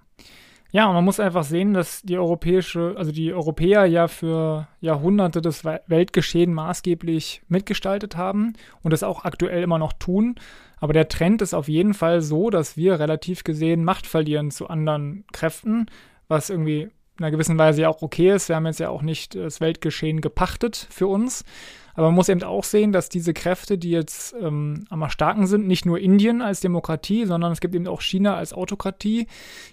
Ja, 0.72 0.88
und 0.88 0.94
man 0.94 1.06
muss 1.06 1.22
einfach 1.22 1.46
sehen, 1.46 1.74
dass 1.74 2.02
die 2.02 2.18
europäische, 2.18 2.96
also 2.98 3.14
die 3.14 3.32
Europäer 3.32 3.86
ja 3.86 4.10
für 4.10 4.68
Jahrhunderte 4.82 5.42
das 5.42 5.64
Weltgeschehen 5.64 6.54
maßgeblich 6.54 7.44
mitgestaltet 7.48 8.18
haben 8.18 8.54
und 8.84 8.92
das 8.92 9.02
auch 9.02 9.24
aktuell 9.24 9.64
immer 9.64 9.78
noch 9.78 9.94
tun. 9.94 10.36
Aber 10.80 10.94
der 10.94 11.08
Trend 11.08 11.42
ist 11.42 11.54
auf 11.54 11.68
jeden 11.68 11.94
Fall 11.94 12.22
so, 12.22 12.50
dass 12.50 12.78
wir 12.78 13.00
relativ 13.00 13.44
gesehen 13.44 13.84
Macht 13.84 14.08
verlieren 14.08 14.52
zu 14.52 14.68
anderen 14.68 15.26
Kräften, 15.32 15.88
was 16.28 16.50
irgendwie 16.50 16.90
in 17.18 17.24
einer 17.24 17.32
gewissen 17.32 17.58
Weise 17.58 17.84
ja 17.84 17.90
auch 17.90 18.02
okay 18.02 18.34
ist. 18.34 18.50
Wir 18.50 18.58
haben 18.58 18.66
jetzt 18.66 18.80
ja 18.80 18.90
auch 18.90 19.02
nicht 19.02 19.36
das 19.36 19.62
Weltgeschehen 19.62 20.20
gepachtet 20.20 20.88
für 20.90 21.08
uns. 21.08 21.46
Aber 21.94 22.08
man 22.08 22.16
muss 22.16 22.28
eben 22.28 22.44
auch 22.44 22.66
sehen, 22.66 22.92
dass 22.92 23.08
diese 23.08 23.34
Kräfte, 23.34 23.78
die 23.78 23.90
jetzt 23.90 24.36
ähm, 24.42 24.86
am 24.90 25.10
starken 25.10 25.48
sind, 25.48 25.66
nicht 25.66 25.86
nur 25.86 25.98
Indien 25.98 26.42
als 26.42 26.60
Demokratie, 26.60 27.26
sondern 27.26 27.54
es 27.54 27.62
gibt 27.62 27.74
eben 27.74 27.88
auch 27.88 28.02
China 28.02 28.36
als 28.36 28.52
Autokratie, 28.52 29.28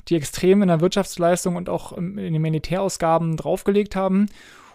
die 0.07 0.15
extrem 0.15 0.63
in 0.63 0.69
der 0.69 0.81
Wirtschaftsleistung 0.81 1.57
und 1.57 1.69
auch 1.69 1.93
in 1.93 2.17
den 2.17 2.41
Militärausgaben 2.41 3.37
draufgelegt 3.37 3.97
haben. 3.97 4.27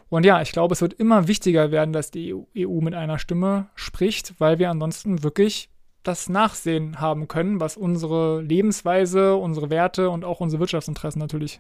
Und 0.10 0.26
ja, 0.26 0.42
ich 0.42 0.52
glaube, 0.52 0.74
es 0.74 0.82
wird 0.82 0.94
immer 0.94 1.30
wichtiger 1.30 1.72
werden, 1.72 1.94
dass 1.94 2.12
die 2.12 2.34
EU 2.34 2.82
mit 2.82 2.94
einer 2.94 3.18
Stimme 3.18 3.68
spricht, 3.76 4.34
weil 4.40 4.60
wir 4.60 4.70
ansonsten 4.70 5.24
wirklich 5.24 5.70
das 6.08 6.30
Nachsehen 6.30 7.00
haben 7.00 7.28
können, 7.28 7.60
was 7.60 7.78
unsere 7.78 8.42
Lebensweise, 8.42 9.36
unsere 9.36 9.70
Werte 9.70 10.10
und 10.10 10.26
auch 10.26 10.40
unsere 10.40 10.60
Wirtschaftsinteressen 10.60 11.20
natürlich 11.20 11.60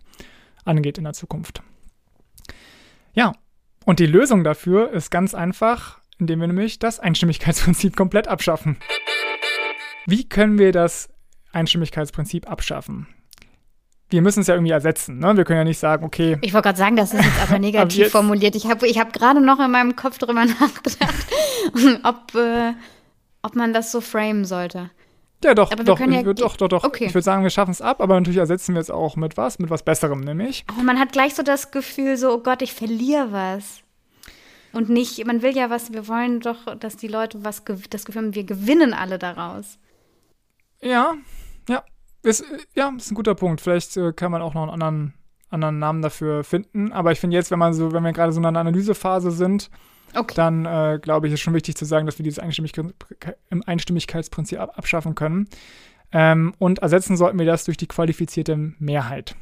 angeht 0.66 0.98
in 0.98 1.04
der 1.04 1.13
Zukunft. 1.13 1.62
Ja, 3.13 3.34
und 3.86 4.00
die 4.00 4.06
Lösung 4.06 4.44
dafür 4.44 4.92
ist 4.92 5.12
ganz 5.12 5.34
einfach, 5.34 6.00
indem 6.18 6.39
wir 6.39 6.48
nämlich 6.48 6.80
das 6.80 7.00
Einstimmigkeitsprinzip 7.00 7.96
komplett 7.98 8.27
abschaffen. 8.27 8.77
Wie 10.06 10.27
können 10.27 10.58
wir 10.58 10.72
das 10.72 11.10
Einstimmigkeitsprinzip 11.51 12.50
abschaffen? 12.50 13.08
wir 14.10 14.22
müssen 14.22 14.39
es 14.42 14.48
ja 14.48 14.56
irgendwie 14.56 14.72
ersetzen. 14.72 15.20
Ne? 15.20 15.36
Wir 15.36 15.44
können 15.44 15.60
ja 15.60 15.63
nicht 15.66 15.80
sagen, 15.80 16.06
okay. 16.06 16.38
Ich 16.42 16.54
wollte 16.54 16.68
gerade 16.68 16.77
sagen, 16.77 16.96
das 16.96 17.13
ist 17.13 17.24
jetzt 17.24 17.42
aber 17.42 17.60
negativ 17.60 18.00
jetzt, 18.00 18.12
formuliert. 18.12 18.56
Ich 18.56 18.68
habe 18.68 18.88
ich 18.88 19.00
hab 19.00 19.12
gerade 19.12 19.42
noch 19.42 19.60
in 19.60 19.72
meinem 19.72 19.96
Kopf 19.96 20.18
darüber 20.18 20.46
nachgedacht, 20.46 21.27
ob, 22.04 22.36
äh, 22.36 22.74
ob 23.48 23.56
man 23.56 23.74
das 23.74 23.94
so 23.94 24.01
framen 24.01 24.44
sollte. 24.44 24.92
Ja, 25.42 25.54
doch, 25.54 25.70
doch, 25.70 26.00
ja 26.00 26.25
würd, 26.25 26.42
doch, 26.42 26.58
doch, 26.58 26.68
doch. 26.68 26.84
Okay. 26.84 27.06
Ich 27.06 27.13
würde 27.13 27.24
sagen, 27.24 27.44
wir 27.44 27.50
schaffen 27.50 27.72
es 27.72 27.82
ab, 27.82 28.01
aber 28.01 28.16
natürlich 28.16 28.39
ersetzen 28.39 28.74
wir 28.74 28.82
es 28.82 28.89
auch 28.89 29.16
mit 29.16 29.38
was? 29.38 29.58
Mit 29.58 29.70
was 29.70 29.84
Besserem, 29.84 30.20
nämlich. 30.20 30.66
Aber 30.68 30.84
man 30.84 31.00
hat 31.00 31.13
gleich 31.13 31.36
so 31.36 31.44
das 31.44 31.72
Gefühl, 31.72 32.18
so, 32.18 32.34
oh 32.34 32.39
Gott, 32.39 32.62
ich 32.62 32.74
verliere 32.74 33.32
was. 33.32 33.82
Und 34.74 34.89
nicht, 34.89 35.25
man 35.25 35.42
will 35.42 35.56
ja 35.56 35.70
was, 35.70 35.94
wir 35.94 36.08
wollen 36.08 36.42
doch, 36.42 36.75
dass 36.77 36.98
die 36.98 37.08
Leute 37.08 37.46
was, 37.46 37.63
das 37.89 38.04
Gefühl 38.04 38.24
haben, 38.24 38.36
wir 38.36 38.44
gewinnen 38.44 38.94
alle 38.94 39.18
daraus. 39.18 39.77
Ja, 40.82 41.13
ja. 41.70 41.84
Ist, 42.24 42.44
ja, 42.75 42.92
ist 42.98 43.12
ein 43.12 43.16
guter 43.16 43.36
Punkt. 43.36 43.62
Vielleicht 43.62 43.96
äh, 43.96 44.12
kann 44.12 44.32
man 44.32 44.42
auch 44.42 44.54
noch 44.54 44.63
einen 44.63 44.72
anderen, 44.72 45.13
anderen 45.50 45.80
Namen 45.80 46.01
dafür 46.01 46.44
finden. 46.44 46.92
Aber 46.92 47.12
ich 47.12 47.20
finde 47.20 47.38
jetzt, 47.38 47.51
wenn 47.51 47.60
man 47.60 47.74
so, 47.74 47.94
wenn 47.94 48.04
wir 48.04 48.12
gerade 48.12 48.34
so 48.34 48.39
in 48.39 48.46
einer 48.46 48.60
Analysephase 48.60 49.32
sind, 49.32 49.70
Okay. 50.14 50.34
Dann 50.36 50.66
äh, 50.66 51.00
glaube 51.02 51.28
ich, 51.28 51.34
ist 51.34 51.42
schon 51.42 51.54
wichtig 51.54 51.76
zu 51.76 51.86
sagen, 51.86 52.06
dass 52.06 52.18
wir 52.18 52.24
dieses 52.24 52.40
Einstimmigkeit, 52.40 52.94
Einstimmigkeitsprinzip 53.66 54.60
abschaffen 54.60 55.16
können. 55.16 55.48
Ähm, 56.12 56.54
und 56.58 56.80
ersetzen 56.80 57.18
sollten 57.18 57.38
wir 57.38 57.46
das 57.46 57.66
durch 57.66 57.78
die 57.78 57.88
qualifizierte 57.88 58.56
Mehrheit. 58.80 59.36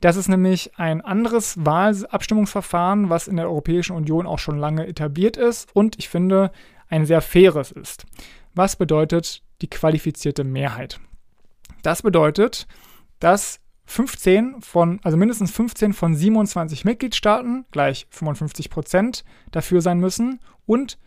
Das 0.00 0.16
ist 0.16 0.28
nämlich 0.28 0.72
ein 0.76 1.00
anderes 1.00 1.64
Wahlabstimmungsverfahren, 1.64 3.08
was 3.08 3.28
in 3.28 3.36
der 3.36 3.46
Europäischen 3.46 3.96
Union 3.96 4.26
auch 4.26 4.38
schon 4.38 4.58
lange 4.58 4.86
etabliert 4.86 5.36
ist 5.36 5.74
und 5.74 5.98
ich 5.98 6.08
finde 6.08 6.50
ein 6.88 7.06
sehr 7.06 7.22
faires 7.22 7.70
ist. 7.70 8.04
Was 8.54 8.76
bedeutet 8.76 9.42
die 9.62 9.70
qualifizierte 9.70 10.44
Mehrheit? 10.44 11.00
Das 11.82 12.02
bedeutet, 12.02 12.66
dass 13.20 13.60
15 13.84 14.60
von, 14.60 15.00
also 15.02 15.16
mindestens 15.16 15.50
15 15.50 15.92
von 15.92 16.14
27 16.14 16.84
Mitgliedstaaten, 16.84 17.66
gleich 17.70 18.06
55 18.10 18.70
Prozent, 18.70 19.24
dafür 19.50 19.80
sein 19.80 19.98
müssen 19.98 20.40
und 20.66 20.98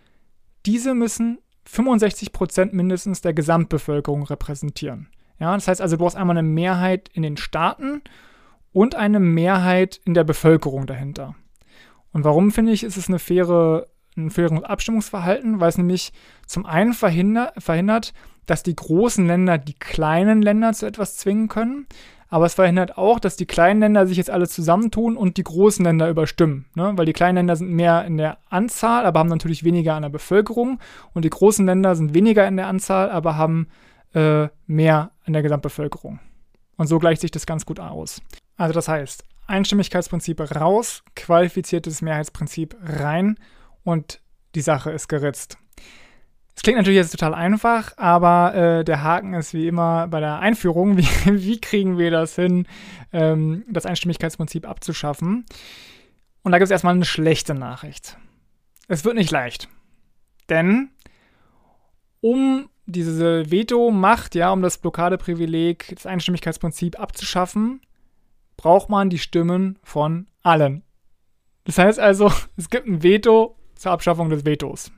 diese 0.65 0.93
müssen 0.93 1.39
65 1.65 2.31
Prozent 2.31 2.73
mindestens 2.73 3.21
der 3.21 3.33
Gesamtbevölkerung 3.33 4.23
repräsentieren. 4.23 5.07
Ja, 5.39 5.53
das 5.53 5.67
heißt 5.67 5.81
also, 5.81 5.97
du 5.97 6.05
hast 6.05 6.15
einmal 6.15 6.37
eine 6.37 6.47
Mehrheit 6.47 7.09
in 7.13 7.23
den 7.23 7.37
Staaten 7.37 8.01
und 8.71 8.95
eine 8.95 9.19
Mehrheit 9.19 9.99
in 10.05 10.13
der 10.13 10.23
Bevölkerung 10.23 10.85
dahinter. 10.85 11.35
Und 12.11 12.23
warum 12.23 12.51
finde 12.51 12.71
ich, 12.71 12.83
ist 12.83 12.97
es 12.97 13.09
eine 13.09 13.19
faire, 13.19 13.87
ein 14.15 14.29
faires 14.29 14.63
Abstimmungsverhalten? 14.63 15.59
Weil 15.59 15.69
es 15.69 15.77
nämlich 15.77 16.13
zum 16.45 16.65
einen 16.65 16.93
verhindert, 16.93 17.61
verhindert, 17.61 18.13
dass 18.45 18.63
die 18.63 18.75
großen 18.75 19.25
Länder 19.25 19.57
die 19.57 19.73
kleinen 19.73 20.41
Länder 20.41 20.73
zu 20.73 20.85
etwas 20.85 21.17
zwingen 21.17 21.47
können. 21.47 21.87
Aber 22.35 22.47
es 22.47 22.53
verhindert 22.53 22.97
auch, 22.97 23.21
dass 23.21 23.37
die 23.37 23.45
kleinen 23.45 23.79
Länder 23.79 24.07
sich 24.07 24.17
jetzt 24.17 24.29
alle 24.29 24.45
zusammentun 24.49 25.15
und 25.15 25.37
die 25.37 25.43
großen 25.45 25.85
Länder 25.85 26.09
überstimmen. 26.09 26.65
Ne? 26.75 26.91
Weil 26.97 27.05
die 27.05 27.13
kleinen 27.13 27.37
Länder 27.37 27.55
sind 27.55 27.71
mehr 27.71 28.03
in 28.03 28.17
der 28.17 28.39
Anzahl, 28.49 29.05
aber 29.05 29.21
haben 29.21 29.29
natürlich 29.29 29.63
weniger 29.63 29.93
an 29.93 30.01
der 30.01 30.09
Bevölkerung. 30.09 30.81
Und 31.13 31.23
die 31.23 31.29
großen 31.29 31.65
Länder 31.65 31.95
sind 31.95 32.13
weniger 32.13 32.45
in 32.45 32.57
der 32.57 32.67
Anzahl, 32.67 33.09
aber 33.09 33.37
haben 33.37 33.69
äh, 34.13 34.49
mehr 34.67 35.11
an 35.23 35.31
der 35.31 35.43
Gesamtbevölkerung. 35.43 36.19
Und 36.75 36.87
so 36.87 36.99
gleicht 36.99 37.21
sich 37.21 37.31
das 37.31 37.45
ganz 37.45 37.65
gut 37.65 37.79
aus. 37.79 38.21
Also 38.57 38.73
das 38.73 38.89
heißt, 38.89 39.23
Einstimmigkeitsprinzip 39.47 40.41
raus, 40.57 41.05
qualifiziertes 41.15 42.01
Mehrheitsprinzip 42.01 42.75
rein 42.83 43.37
und 43.85 44.19
die 44.55 44.61
Sache 44.61 44.91
ist 44.91 45.07
geritzt. 45.07 45.57
Es 46.55 46.63
klingt 46.63 46.77
natürlich 46.77 46.97
jetzt 46.97 47.11
total 47.11 47.33
einfach, 47.33 47.97
aber 47.97 48.55
äh, 48.55 48.83
der 48.85 49.03
Haken 49.03 49.33
ist 49.33 49.53
wie 49.53 49.67
immer 49.67 50.07
bei 50.07 50.19
der 50.21 50.39
Einführung. 50.39 50.97
Wie, 50.97 51.07
wie 51.25 51.59
kriegen 51.59 51.97
wir 51.97 52.11
das 52.11 52.35
hin, 52.35 52.65
ähm, 53.11 53.63
das 53.67 53.85
Einstimmigkeitsprinzip 53.85 54.67
abzuschaffen? 54.67 55.45
Und 56.43 56.51
da 56.51 56.57
gibt 56.57 56.65
es 56.65 56.71
erstmal 56.71 56.93
eine 56.93 57.05
schlechte 57.05 57.53
Nachricht. 57.53 58.17
Es 58.87 59.03
wird 59.03 59.15
nicht 59.15 59.31
leicht. 59.31 59.67
Denn 60.49 60.91
um 62.21 62.69
diese 62.85 63.51
Veto-Macht, 63.51 64.35
ja, 64.35 64.51
um 64.51 64.61
das 64.61 64.77
Blockadeprivileg, 64.77 65.93
das 65.95 66.05
Einstimmigkeitsprinzip 66.05 66.99
abzuschaffen, 66.99 67.81
braucht 68.57 68.89
man 68.89 69.09
die 69.09 69.17
Stimmen 69.17 69.79
von 69.83 70.27
allen. 70.43 70.83
Das 71.65 71.77
heißt 71.77 71.99
also, 71.99 72.31
es 72.57 72.69
gibt 72.69 72.87
ein 72.87 73.03
Veto 73.03 73.57
zur 73.75 73.91
Abschaffung 73.91 74.29
des 74.29 74.45
Vetos. 74.45 74.91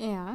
Ja. 0.00 0.34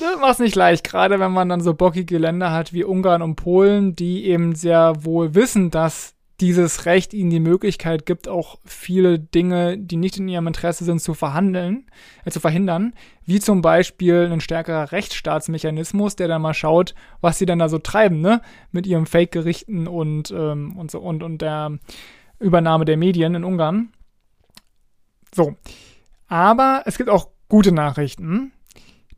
Das 0.00 0.20
macht 0.20 0.32
es 0.34 0.38
nicht 0.38 0.54
leicht, 0.54 0.84
gerade 0.84 1.18
wenn 1.20 1.32
man 1.32 1.48
dann 1.48 1.60
so 1.60 1.74
bockige 1.74 2.18
Länder 2.18 2.52
hat 2.52 2.72
wie 2.72 2.84
Ungarn 2.84 3.22
und 3.22 3.36
Polen, 3.36 3.96
die 3.96 4.26
eben 4.26 4.54
sehr 4.54 5.04
wohl 5.04 5.34
wissen, 5.34 5.70
dass 5.70 6.14
dieses 6.40 6.84
Recht 6.84 7.14
ihnen 7.14 7.30
die 7.30 7.40
Möglichkeit 7.40 8.06
gibt, 8.06 8.28
auch 8.28 8.58
viele 8.64 9.20
Dinge, 9.20 9.78
die 9.78 9.96
nicht 9.96 10.18
in 10.18 10.28
ihrem 10.28 10.48
Interesse 10.48 10.84
sind, 10.84 11.00
zu 11.00 11.14
verhandeln, 11.14 11.86
äh, 12.24 12.30
zu 12.30 12.40
verhindern, 12.40 12.94
wie 13.24 13.38
zum 13.38 13.62
Beispiel 13.62 14.28
ein 14.30 14.40
stärkerer 14.40 14.90
Rechtsstaatsmechanismus, 14.90 16.16
der 16.16 16.28
dann 16.28 16.42
mal 16.42 16.54
schaut, 16.54 16.94
was 17.20 17.38
sie 17.38 17.46
dann 17.46 17.60
da 17.60 17.68
so 17.68 17.78
treiben, 17.78 18.20
ne, 18.20 18.42
mit 18.72 18.86
ihren 18.86 19.06
Fake-Gerichten 19.06 19.86
und, 19.86 20.32
ähm, 20.32 20.76
und 20.76 20.90
so 20.90 20.98
und, 21.00 21.22
und 21.22 21.40
der 21.40 21.78
Übernahme 22.40 22.84
der 22.84 22.96
Medien 22.96 23.36
in 23.36 23.44
Ungarn. 23.44 23.90
So. 25.32 25.54
Aber 26.26 26.82
es 26.86 26.98
gibt 26.98 27.10
auch 27.10 27.28
gute 27.54 27.70
Nachrichten, 27.70 28.50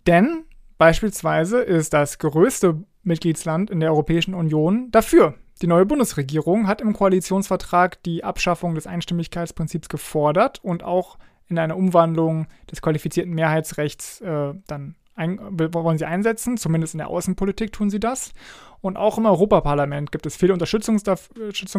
denn 0.07 0.45
beispielsweise 0.77 1.63
ist 1.63 1.95
das 1.95 2.19
größte 2.19 2.85
Mitgliedsland 3.03 3.71
in 3.71 3.81
der 3.81 3.91
Europäischen 3.91 4.35
Union 4.35 4.91
dafür, 4.91 5.37
die 5.63 5.67
neue 5.67 5.87
Bundesregierung 5.87 6.67
hat 6.67 6.83
im 6.83 6.93
Koalitionsvertrag 6.93 8.03
die 8.03 8.25
Abschaffung 8.25 8.75
des 8.75 8.87
Einstimmigkeitsprinzips 8.87 9.89
gefordert 9.89 10.63
und 10.63 10.83
auch 10.83 11.17
in 11.49 11.59
einer 11.59 11.79
Umwandlung 11.79 12.47
des 12.71 12.83
qualifizierten 12.83 13.33
Mehrheitsrechts 13.33 14.21
äh, 14.21 14.53
dann 14.67 14.97
ein, 15.15 15.39
wollen 15.73 15.97
sie 15.97 16.05
einsetzen. 16.05 16.59
Zumindest 16.59 16.93
in 16.93 16.99
der 16.99 17.09
Außenpolitik 17.09 17.73
tun 17.73 17.89
sie 17.89 18.01
das. 18.01 18.35
Und 18.81 18.97
auch 18.97 19.19
im 19.19 19.27
Europaparlament 19.27 20.13
gibt 20.13 20.27
es 20.27 20.37
viele 20.37 20.53
Unterstützung 20.53 20.99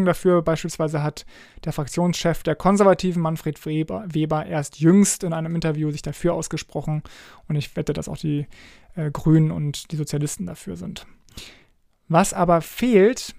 dafür. 0.06 0.42
Beispielsweise 0.42 1.04
hat 1.04 1.26
der 1.64 1.74
Fraktionschef 1.74 2.44
der 2.44 2.56
Konservativen, 2.56 3.22
Manfred 3.22 3.64
Weber, 3.66 4.06
Weber, 4.08 4.46
erst 4.46 4.80
jüngst 4.80 5.24
in 5.24 5.34
einem 5.34 5.56
Interview 5.56 5.92
sich 5.92 6.02
dafür 6.02 6.34
ausgesprochen. 6.34 7.04
Und 7.48 7.56
ich 7.56 7.76
wette, 7.76 7.94
dass 7.94 8.10
auch 8.10 8.18
die 8.18 8.48
äh, 8.96 9.12
Grünen 9.12 9.52
und 9.52 9.92
die 9.92 9.96
Sozialisten 9.96 10.46
dafür 10.46 10.76
sind. 10.76 11.06
Was 12.08 12.34
aber 12.34 12.62
fehlt, 12.62 13.36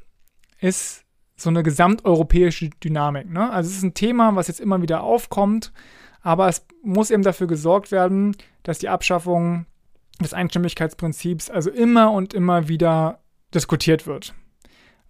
ist 0.61 1.05
so 1.37 1.50
eine 1.50 1.62
gesamteuropäische 1.62 2.71
Dynamik. 2.83 3.31
Ne? 3.31 3.50
Also 3.50 3.71
es 3.71 3.77
ist 3.77 3.83
ein 3.83 3.95
Thema, 3.95 4.35
was 4.35 4.49
jetzt 4.49 4.61
immer 4.61 4.83
wieder 4.83 5.03
aufkommt, 5.03 5.73
aber 6.21 6.49
es 6.49 6.67
muss 6.83 7.11
eben 7.11 7.23
dafür 7.23 7.47
gesorgt 7.47 7.93
werden, 7.93 8.37
dass 8.65 8.79
die 8.79 8.88
Abschaffung 8.88 9.67
des 10.21 10.35
Einstimmigkeitsprinzips 10.35 11.49
also 11.49 11.71
immer 11.71 12.11
und 12.12 12.35
immer 12.35 12.69
wieder 12.69 13.21
diskutiert 13.55 14.07
wird. 14.07 14.35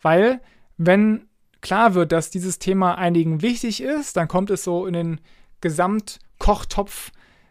Weil, 0.00 0.40
wenn 0.76 1.26
klar 1.61 1.95
wird, 1.95 2.12
dass 2.12 2.30
dieses 2.30 2.59
Thema 2.59 2.97
einigen 2.97 3.42
wichtig 3.42 3.83
ist, 3.83 4.16
dann 4.16 4.28
kommt 4.28 4.50
es 4.50 4.64
so 4.64 4.87
in 4.87 4.92
den 4.92 5.21
Gesamtkochtopf 5.61 7.11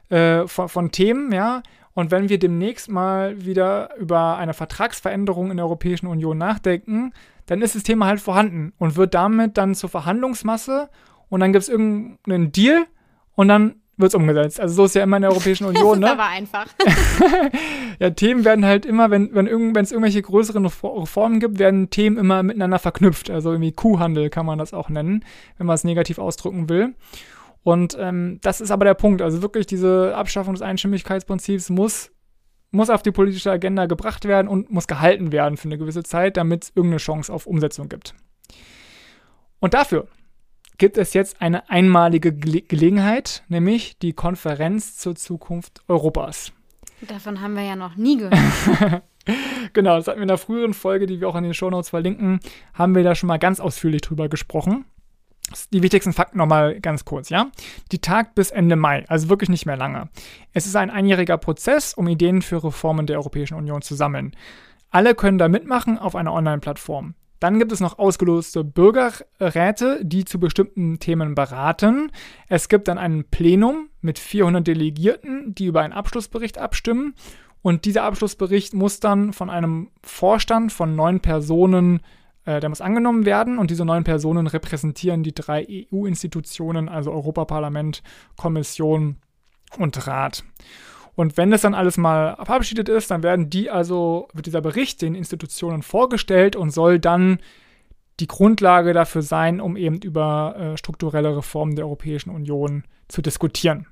äh, 0.10 0.48
von, 0.48 0.70
von 0.70 0.92
Themen, 0.92 1.32
ja. 1.32 1.62
Und 1.94 2.12
wenn 2.12 2.30
wir 2.30 2.38
demnächst 2.38 2.90
mal 2.90 3.44
wieder 3.44 3.96
über 3.98 4.38
eine 4.38 4.54
Vertragsveränderung 4.54 5.50
in 5.50 5.58
der 5.58 5.66
Europäischen 5.66 6.06
Union 6.06 6.38
nachdenken, 6.38 7.12
dann 7.48 7.62
ist 7.62 7.76
das 7.76 7.84
Thema 7.84 8.06
halt 8.06 8.22
vorhanden 8.22 8.72
und 8.78 8.98
wird 8.98 9.16
damit 9.16 9.58
dann 9.58 9.74
zur 9.74 9.90
Verhandlungsmasse 9.90 10.90
und 11.30 11.40
dann 11.40 11.54
gibt 11.54 11.64
es 11.64 11.70
irgendeinen 11.70 12.52
Deal 12.52 12.86
und 13.34 13.48
dann 13.48 13.82
wird 13.98 14.12
es 14.12 14.16
umgesetzt. 14.16 14.60
Also 14.60 14.76
so 14.76 14.86
ist 14.86 14.96
ja 14.96 15.04
immer 15.04 15.18
in 15.18 15.24
der 15.24 15.32
Europäischen 15.32 15.66
Union. 15.68 16.02
das 16.02 16.12
ist 16.12 16.18
ne? 16.18 16.24
aber 16.24 16.30
einfach. 16.30 16.68
ja, 18.00 18.10
Themen 18.12 18.46
werden 18.46 18.66
halt 18.66 18.86
immer, 18.86 19.12
wenn 19.12 19.34
wenn 19.34 19.76
es 19.78 19.92
irgendwelche 19.92 20.22
größeren 20.22 20.66
Reformen 20.66 21.40
gibt, 21.40 21.60
werden 21.60 21.90
Themen 21.90 22.18
immer 22.18 22.44
miteinander 22.44 22.80
verknüpft. 22.80 23.30
Also 23.30 23.52
irgendwie 23.52 23.72
Kuhhandel 23.72 24.30
kann 24.30 24.46
man 24.46 24.60
das 24.60 24.74
auch 24.74 24.90
nennen, 24.90 25.26
wenn 25.58 25.68
man 25.68 25.76
es 25.76 25.84
negativ 25.84 26.20
ausdrücken 26.20 26.70
will. 26.70 26.96
Und 27.64 27.98
ähm, 28.00 28.40
das 28.42 28.62
ist 28.62 28.72
aber 28.72 28.86
der 28.86 28.94
Punkt. 28.94 29.22
Also 29.22 29.42
wirklich 29.42 29.66
diese 29.66 30.16
Abschaffung 30.16 30.54
des 30.54 30.62
Einstimmigkeitsprinzips 30.62 31.70
muss 31.70 32.12
muss 32.72 32.90
auf 32.90 33.02
die 33.02 33.12
politische 33.12 33.50
Agenda 33.50 33.86
gebracht 33.86 34.26
werden 34.26 34.48
und 34.48 34.70
muss 34.70 34.88
gehalten 34.88 35.32
werden 35.32 35.58
für 35.58 35.70
eine 35.70 35.78
gewisse 35.78 36.04
Zeit, 36.04 36.38
damit 36.38 36.64
es 36.64 36.70
irgendeine 36.76 36.98
Chance 36.98 37.32
auf 37.32 37.48
Umsetzung 37.48 37.88
gibt. 37.90 38.14
Und 39.60 39.74
dafür 39.74 40.08
gibt 40.78 40.98
es 40.98 41.14
jetzt 41.14 41.42
eine 41.42 41.70
einmalige 41.70 42.34
Ge 42.34 42.62
Gelegenheit, 42.62 43.44
nämlich 43.48 43.98
die 44.00 44.14
Konferenz 44.14 44.98
zur 44.98 45.16
Zukunft 45.16 45.82
Europas. 45.88 46.52
Davon 47.08 47.42
haben 47.42 47.56
wir 47.56 47.64
ja 47.64 47.76
noch 47.76 47.96
nie 47.96 48.18
gehört. 48.18 49.04
genau, 49.74 49.98
das 49.98 50.08
hatten 50.08 50.20
wir 50.20 50.24
in 50.24 50.30
der 50.30 50.38
früheren 50.38 50.74
Folge, 50.74 51.06
die 51.06 51.20
wir 51.20 51.28
auch 51.28 51.36
in 51.36 51.44
den 51.44 51.54
Shownotes 51.54 51.90
verlinken, 51.90 52.40
haben 52.74 52.96
wir 52.96 53.04
da 53.04 53.14
schon 53.14 53.28
mal 53.28 53.38
ganz 53.38 53.60
ausführlich 53.60 54.02
drüber 54.02 54.30
gesprochen 54.30 54.86
die 55.72 55.82
wichtigsten 55.82 56.14
Fakten 56.14 56.38
nochmal 56.38 56.80
ganz 56.80 57.06
kurz, 57.06 57.30
ja? 57.30 57.52
Die 57.92 58.00
tagt 58.00 58.36
bis 58.36 58.52
Ende 58.52 58.76
Mai, 58.76 59.06
also 59.08 59.30
wirklich 59.30 59.50
nicht 59.50 59.66
mehr 59.66 59.78
lange. 59.78 60.10
Es 60.54 60.66
ist 60.66 60.76
ein 60.76 60.90
einjähriger 60.90 61.38
Prozess, 61.38 61.94
um 61.94 62.08
Ideen 62.08 62.42
für 62.42 62.64
Reformen 62.64 63.08
der 63.08 63.18
Europäischen 63.18 63.56
Union 63.56 63.82
zu 63.82 63.96
sammeln. 63.96 64.36
Alle 64.90 65.16
können 65.16 65.38
da 65.38 65.48
mitmachen 65.48 65.98
auf 65.98 66.16
einer 66.16 66.34
Online-Plattform. 66.34 67.16
Dann 67.40 67.60
gibt 67.60 67.72
es 67.72 67.80
noch 67.80 68.00
ausgeloste 68.00 68.64
Bürgerräte, 68.64 70.00
die 70.04 70.26
zu 70.26 70.40
bestimmten 70.40 71.00
Themen 71.00 71.36
beraten. 71.36 72.12
Es 72.48 72.70
gibt 72.70 72.88
dann 72.88 72.98
ein 72.98 73.26
Plenum 73.26 73.90
mit 74.02 74.20
400 74.20 74.66
Delegierten, 74.66 75.54
die 75.54 75.66
über 75.66 75.82
einen 75.82 75.94
Abschlussbericht 75.94 76.58
abstimmen. 76.58 77.14
Und 77.62 77.86
dieser 77.86 78.04
Abschlussbericht 78.04 78.74
muss 78.74 79.00
dann 79.00 79.34
von 79.34 79.50
einem 79.50 79.90
Vorstand 80.04 80.72
von 80.72 80.96
neun 80.96 81.20
Personen 81.20 82.02
äh, 82.48 82.62
der 82.62 82.70
muss 82.70 82.82
angenommen 82.82 83.26
werden 83.26 83.60
und 83.60 83.70
diese 83.70 83.86
neun 83.86 84.06
Personen 84.06 84.48
repräsentieren 84.48 85.22
die 85.22 85.36
drei 85.36 85.68
EU-Institutionen, 85.70 86.90
also 86.90 87.12
Europaparlament, 87.12 88.02
Kommission 88.38 89.18
und 89.78 90.08
Rat. 90.08 90.44
Und 91.18 91.36
wenn 91.36 91.50
das 91.50 91.62
dann 91.62 91.74
alles 91.74 91.98
mal 91.98 92.36
verabschiedet 92.36 92.90
ist, 92.90 93.10
dann 93.10 93.24
werden 93.24 93.50
die 93.50 93.72
also, 93.72 94.28
wird 94.34 94.46
dieser 94.46 94.62
Bericht 94.62 95.02
den 95.02 95.16
Institutionen 95.16 95.82
vorgestellt 95.82 96.56
und 96.56 96.70
soll 96.70 97.00
dann 97.00 97.40
die 98.20 98.28
Grundlage 98.28 98.94
dafür 98.94 99.24
sein, 99.24 99.60
um 99.60 99.78
eben 99.78 99.98
über 99.98 100.56
äh, 100.56 100.78
strukturelle 100.78 101.36
Reformen 101.36 101.76
der 101.76 101.86
Europäischen 101.86 102.30
Union 102.30 102.84
zu 103.08 103.24
diskutieren. 103.24 103.88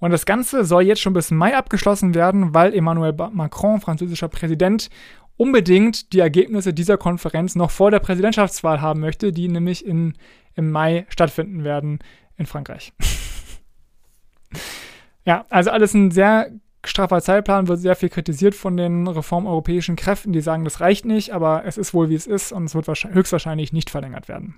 Und 0.00 0.10
das 0.10 0.26
Ganze 0.26 0.64
soll 0.64 0.82
jetzt 0.82 1.00
schon 1.00 1.12
bis 1.12 1.30
Mai 1.30 1.56
abgeschlossen 1.56 2.12
werden, 2.12 2.54
weil 2.54 2.74
Emmanuel 2.74 3.14
Macron, 3.30 3.80
französischer 3.80 4.28
Präsident, 4.28 4.90
unbedingt 5.36 6.12
die 6.12 6.18
Ergebnisse 6.18 6.74
dieser 6.74 6.98
Konferenz 6.98 7.54
noch 7.54 7.70
vor 7.70 7.92
der 7.92 8.00
Präsidentschaftswahl 8.00 8.80
haben 8.80 8.98
möchte, 8.98 9.32
die 9.32 9.46
nämlich 9.46 9.86
in, 9.86 10.14
im 10.56 10.72
Mai 10.72 11.06
stattfinden 11.08 11.62
werden 11.62 12.00
in 12.36 12.46
Frankreich. 12.46 12.92
ja, 15.24 15.46
also 15.50 15.70
alles 15.70 15.94
ein 15.94 16.10
sehr 16.10 16.50
straffer 16.88 17.20
Zeitplan, 17.20 17.68
wird 17.68 17.80
sehr 17.80 17.96
viel 17.96 18.08
kritisiert 18.08 18.54
von 18.54 18.76
den 18.76 19.06
reformeuropäischen 19.06 19.96
Kräften, 19.96 20.32
die 20.32 20.40
sagen, 20.40 20.64
das 20.64 20.80
reicht 20.80 21.04
nicht, 21.04 21.32
aber 21.32 21.64
es 21.64 21.78
ist 21.78 21.94
wohl 21.94 22.08
wie 22.08 22.14
es 22.14 22.26
ist 22.26 22.52
und 22.52 22.64
es 22.64 22.74
wird 22.74 22.86
höchstwahrscheinlich 22.86 23.72
nicht 23.72 23.90
verlängert 23.90 24.28
werden. 24.28 24.56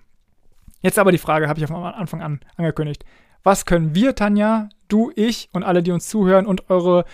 Jetzt 0.81 0.99
aber 0.99 1.13
die 1.13 1.19
Frage, 1.19 1.49
habe 1.49 1.59
ich 1.59 1.69
am 1.69 1.75
Anfang 1.75 2.23
an 2.23 2.41
angekündigt. 2.57 3.05
Was 3.43 3.65
können 3.65 3.95
wir, 3.95 4.15
Tanja, 4.15 4.69
du, 4.89 5.13
ich 5.15 5.49
und 5.53 5.63
alle, 5.63 5.83
die 5.83 5.93
uns 5.93 6.09
zuhören 6.09 6.47
und 6.47 6.69
eure 6.71 7.05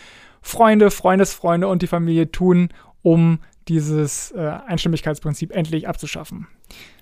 Freunde, 0.41 0.91
Freundesfreunde 0.91 1.69
und 1.69 1.83
die 1.83 1.87
Familie 1.87 2.31
tun, 2.33 2.71
um 3.03 3.39
dieses 3.69 4.33
äh, 4.33 4.59
Einstimmigkeitsprinzip 4.67 5.53
endlich 5.53 5.89
abzuschaffen. 5.89 6.49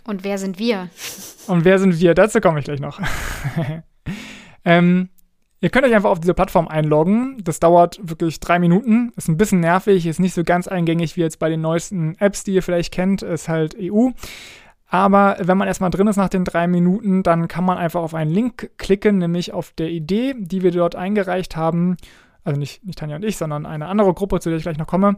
Und 0.05 0.25
wer 0.25 0.39
sind 0.39 0.59
wir? 0.59 0.91
Und 1.47 1.65
wer 1.65 1.79
sind 1.79 2.01
wir? 2.01 2.15
Dazu 2.15 2.41
komme 2.41 2.59
ich 2.59 2.65
gleich 2.65 2.81
noch. 2.81 3.01
ähm, 4.65 5.09
ihr 5.61 5.71
könnt 5.71 5.87
euch 5.87 5.95
einfach 5.95 6.11
auf 6.11 6.21
diese 6.21 6.35
Plattform 6.35 6.69
einloggen. 6.69 7.39
Das 7.43 7.61
dauert 7.61 8.01
wirklich 8.03 8.41
drei 8.41 8.59
Minuten. 8.59 9.13
Ist 9.17 9.29
ein 9.29 9.37
bisschen 9.37 9.61
nervig, 9.61 10.07
ist 10.07 10.21
nicht 10.21 10.35
so 10.35 10.45
ganz 10.45 10.69
eingängig 10.69 11.17
wie 11.17 11.21
jetzt 11.21 11.39
bei 11.39 11.49
den 11.49 11.61
neuesten 11.61 12.17
Apps, 12.19 12.45
die 12.45 12.55
ihr 12.55 12.63
vielleicht 12.63 12.93
kennt. 12.93 13.23
Ist 13.23 13.49
halt 13.49 13.77
EU. 13.79 14.11
Aber 14.87 15.37
wenn 15.41 15.57
man 15.57 15.69
erstmal 15.69 15.91
drin 15.91 16.09
ist 16.09 16.17
nach 16.17 16.29
den 16.29 16.45
drei 16.45 16.67
Minuten, 16.67 17.23
dann 17.23 17.47
kann 17.47 17.65
man 17.65 17.79
einfach 17.79 18.01
auf 18.01 18.15
einen 18.15 18.33
Link 18.33 18.71
klicken, 18.77 19.19
nämlich 19.19 19.53
auf 19.53 19.73
der 19.73 19.89
Idee, 19.89 20.35
die 20.37 20.63
wir 20.63 20.73
dort 20.73 20.97
eingereicht 20.97 21.57
haben. 21.57 21.97
Also 22.43 22.59
nicht, 22.59 22.85
nicht 22.85 22.99
Tanja 22.99 23.17
und 23.17 23.25
ich, 23.25 23.37
sondern 23.37 23.67
eine 23.67 23.87
andere 23.87 24.13
Gruppe, 24.15 24.41
zu 24.41 24.49
der 24.49 24.57
ich 24.57 24.65
gleich 24.65 24.79
noch 24.79 24.89
komme. 24.89 25.17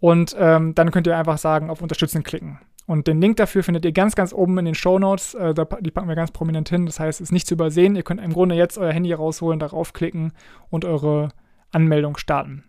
Und 0.00 0.34
ähm, 0.36 0.74
dann 0.74 0.90
könnt 0.90 1.06
ihr 1.06 1.16
einfach 1.16 1.38
sagen, 1.38 1.70
auf 1.70 1.82
Unterstützen 1.82 2.24
klicken. 2.24 2.58
Und 2.86 3.06
den 3.06 3.20
Link 3.20 3.36
dafür 3.36 3.62
findet 3.62 3.84
ihr 3.84 3.92
ganz, 3.92 4.14
ganz 4.14 4.32
oben 4.32 4.58
in 4.58 4.64
den 4.64 4.74
Show 4.74 4.98
Notes. 4.98 5.34
Äh, 5.34 5.54
die 5.80 5.90
packen 5.90 6.08
wir 6.08 6.16
ganz 6.16 6.32
prominent 6.32 6.68
hin. 6.68 6.86
Das 6.86 6.98
heißt, 7.00 7.20
es 7.20 7.28
ist 7.28 7.32
nicht 7.32 7.46
zu 7.46 7.54
übersehen. 7.54 7.96
Ihr 7.96 8.02
könnt 8.02 8.20
im 8.20 8.32
Grunde 8.32 8.54
jetzt 8.54 8.78
euer 8.78 8.92
Handy 8.92 9.12
rausholen, 9.12 9.60
darauf 9.60 9.92
klicken 9.92 10.32
und 10.68 10.84
eure 10.84 11.30
Anmeldung 11.70 12.16
starten. 12.16 12.64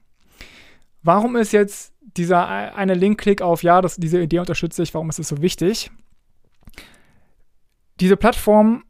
Warum 1.01 1.35
ist 1.35 1.51
jetzt 1.51 1.93
dieser 1.99 2.47
eine 2.47 2.93
Link-Klick 2.93 3.41
auf, 3.41 3.63
ja, 3.63 3.81
das, 3.81 3.97
diese 3.97 4.21
Idee 4.21 4.39
unterstütze 4.39 4.83
ich, 4.83 4.93
warum 4.93 5.09
ist 5.09 5.19
es 5.19 5.27
so 5.27 5.41
wichtig? 5.41 5.91
Diese 7.99 8.15
Plattform, 8.15 8.83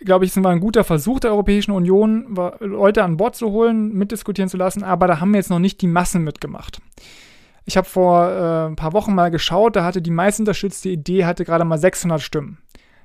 glaube 0.00 0.24
ich, 0.24 0.32
sind 0.32 0.46
ein 0.46 0.60
guter 0.60 0.84
Versuch 0.84 1.20
der 1.20 1.32
Europäischen 1.32 1.72
Union, 1.72 2.36
Leute 2.60 3.02
an 3.02 3.16
Bord 3.16 3.34
zu 3.34 3.50
holen, 3.50 3.92
mitdiskutieren 3.92 4.48
zu 4.48 4.56
lassen, 4.56 4.84
aber 4.84 5.06
da 5.08 5.20
haben 5.20 5.34
jetzt 5.34 5.50
noch 5.50 5.58
nicht 5.58 5.80
die 5.80 5.86
Massen 5.86 6.22
mitgemacht. 6.22 6.80
Ich 7.64 7.76
habe 7.76 7.88
vor 7.88 8.28
äh, 8.30 8.66
ein 8.68 8.76
paar 8.76 8.92
Wochen 8.92 9.14
mal 9.14 9.30
geschaut, 9.30 9.76
da 9.76 9.84
hatte 9.84 10.02
die 10.02 10.10
meist 10.10 10.40
unterstützte 10.40 10.88
Idee 10.88 11.24
hatte 11.24 11.44
gerade 11.44 11.64
mal 11.64 11.78
600 11.78 12.20
Stimmen. 12.20 12.58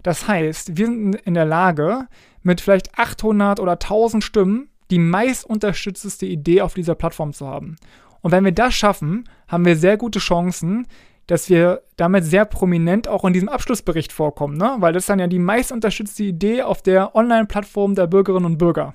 Das 0.03 0.27
heißt, 0.27 0.77
wir 0.77 0.85
sind 0.85 1.15
in 1.15 1.33
der 1.33 1.45
Lage, 1.45 2.07
mit 2.43 2.61
vielleicht 2.61 2.97
800 2.97 3.59
oder 3.59 3.73
1000 3.73 4.23
Stimmen 4.23 4.69
die 4.91 4.99
meist 4.99 5.45
unterstützteste 5.45 6.25
Idee 6.25 6.61
auf 6.61 6.73
dieser 6.73 6.95
Plattform 6.95 7.33
zu 7.33 7.47
haben. 7.47 7.75
Und 8.21 8.31
wenn 8.31 8.45
wir 8.45 8.51
das 8.51 8.73
schaffen, 8.73 9.27
haben 9.47 9.65
wir 9.65 9.75
sehr 9.75 9.97
gute 9.97 10.19
Chancen, 10.19 10.87
dass 11.27 11.49
wir 11.49 11.81
damit 11.95 12.23
sehr 12.23 12.45
prominent 12.45 13.07
auch 13.07 13.25
in 13.25 13.33
diesem 13.33 13.49
Abschlussbericht 13.49 14.13
vorkommen, 14.13 14.57
ne? 14.57 14.75
weil 14.79 14.93
das 14.93 15.03
ist 15.03 15.09
dann 15.09 15.19
ja 15.19 15.27
die 15.27 15.39
meist 15.39 15.71
unterstützte 15.71 16.23
Idee 16.23 16.61
auf 16.61 16.81
der 16.83 17.15
Online-Plattform 17.15 17.95
der 17.95 18.07
Bürgerinnen 18.07 18.45
und 18.45 18.57
Bürger. 18.57 18.93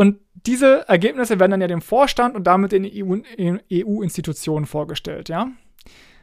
Und 0.00 0.18
diese 0.46 0.88
Ergebnisse 0.88 1.38
werden 1.38 1.50
dann 1.50 1.60
ja 1.60 1.68
dem 1.68 1.82
Vorstand 1.82 2.34
und 2.34 2.44
damit 2.44 2.72
den 2.72 2.86
EU-Institutionen 2.90 4.64
vorgestellt, 4.64 5.28
ja. 5.28 5.48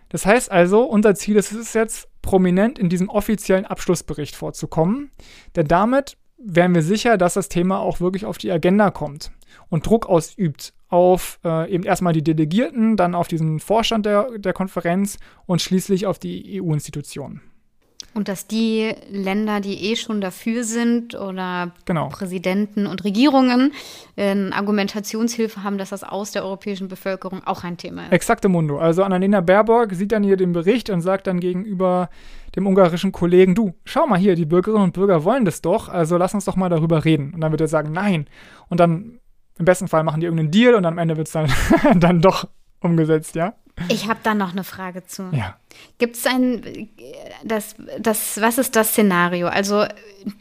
Das 0.09 0.25
heißt 0.25 0.49
also, 0.49 0.81
unser 0.81 1.13
Ziel 1.13 1.35
ist 1.35 1.51
es 1.51 1.73
jetzt, 1.73 2.09
prominent 2.23 2.79
in 2.79 2.89
diesem 2.89 3.07
offiziellen 3.07 3.67
Abschlussbericht 3.67 4.35
vorzukommen, 4.35 5.11
denn 5.55 5.67
damit 5.67 6.17
wären 6.39 6.73
wir 6.73 6.81
sicher, 6.81 7.19
dass 7.19 7.35
das 7.35 7.49
Thema 7.49 7.77
auch 7.77 7.99
wirklich 7.99 8.25
auf 8.25 8.39
die 8.39 8.51
Agenda 8.51 8.89
kommt 8.89 9.31
und 9.69 9.85
Druck 9.85 10.07
ausübt 10.07 10.73
auf 10.87 11.39
äh, 11.45 11.71
eben 11.71 11.83
erstmal 11.83 12.13
die 12.13 12.23
Delegierten, 12.23 12.97
dann 12.97 13.13
auf 13.13 13.27
diesen 13.27 13.59
Vorstand 13.59 14.07
der, 14.07 14.39
der 14.39 14.53
Konferenz 14.53 15.19
und 15.45 15.61
schließlich 15.61 16.07
auf 16.07 16.17
die 16.17 16.59
EU-Institutionen. 16.59 17.43
Und 18.17 18.29
dass 18.29 18.47
die 18.47 18.95
Länder, 19.11 19.59
die 19.59 19.91
eh 19.91 19.95
schon 19.95 20.21
dafür 20.21 20.63
sind 20.63 21.13
oder 21.13 21.71
genau. 21.85 22.09
Präsidenten 22.09 22.87
und 22.87 23.03
Regierungen 23.03 23.73
äh, 24.15 24.35
Argumentationshilfe 24.49 25.63
haben, 25.63 25.77
dass 25.77 25.89
das 25.91 26.03
aus 26.03 26.31
der 26.31 26.43
europäischen 26.43 26.87
Bevölkerung 26.87 27.43
auch 27.45 27.63
ein 27.63 27.77
Thema 27.77 28.05
ist. 28.05 28.13
Exakte 28.13 28.49
Mundo. 28.49 28.79
Also 28.79 29.03
Annalena 29.03 29.41
Baerbock 29.41 29.93
sieht 29.93 30.11
dann 30.13 30.23
hier 30.23 30.35
den 30.35 30.51
Bericht 30.51 30.89
und 30.89 31.01
sagt 31.01 31.27
dann 31.27 31.39
gegenüber 31.39 32.09
dem 32.55 32.65
ungarischen 32.65 33.11
Kollegen, 33.11 33.53
du, 33.53 33.75
schau 33.85 34.07
mal 34.07 34.17
hier, 34.17 34.33
die 34.33 34.45
Bürgerinnen 34.45 34.85
und 34.85 34.93
Bürger 34.93 35.23
wollen 35.23 35.45
das 35.45 35.61
doch, 35.61 35.87
also 35.87 36.17
lass 36.17 36.33
uns 36.33 36.45
doch 36.45 36.55
mal 36.55 36.69
darüber 36.69 37.05
reden. 37.05 37.35
Und 37.35 37.41
dann 37.41 37.51
wird 37.51 37.61
er 37.61 37.67
sagen, 37.67 37.91
nein. 37.91 38.25
Und 38.67 38.79
dann 38.79 39.19
im 39.59 39.65
besten 39.65 39.87
Fall 39.87 40.03
machen 40.03 40.21
die 40.21 40.25
irgendeinen 40.25 40.49
Deal 40.49 40.73
und 40.73 40.85
am 40.85 40.97
Ende 40.97 41.17
wird 41.17 41.27
es 41.27 41.33
dann, 41.33 41.51
dann 41.99 42.19
doch 42.19 42.47
umgesetzt, 42.79 43.35
ja? 43.35 43.53
Ich 43.89 44.07
habe 44.07 44.19
da 44.23 44.33
noch 44.33 44.51
eine 44.51 44.63
Frage 44.63 45.05
zu. 45.05 45.29
Ja. 45.31 45.55
Gibt 45.99 46.15
es 46.15 46.25
ein, 46.25 46.89
das, 47.43 47.75
das, 47.99 48.41
was 48.41 48.57
ist 48.57 48.75
das 48.75 48.89
Szenario? 48.89 49.47
Also 49.47 49.85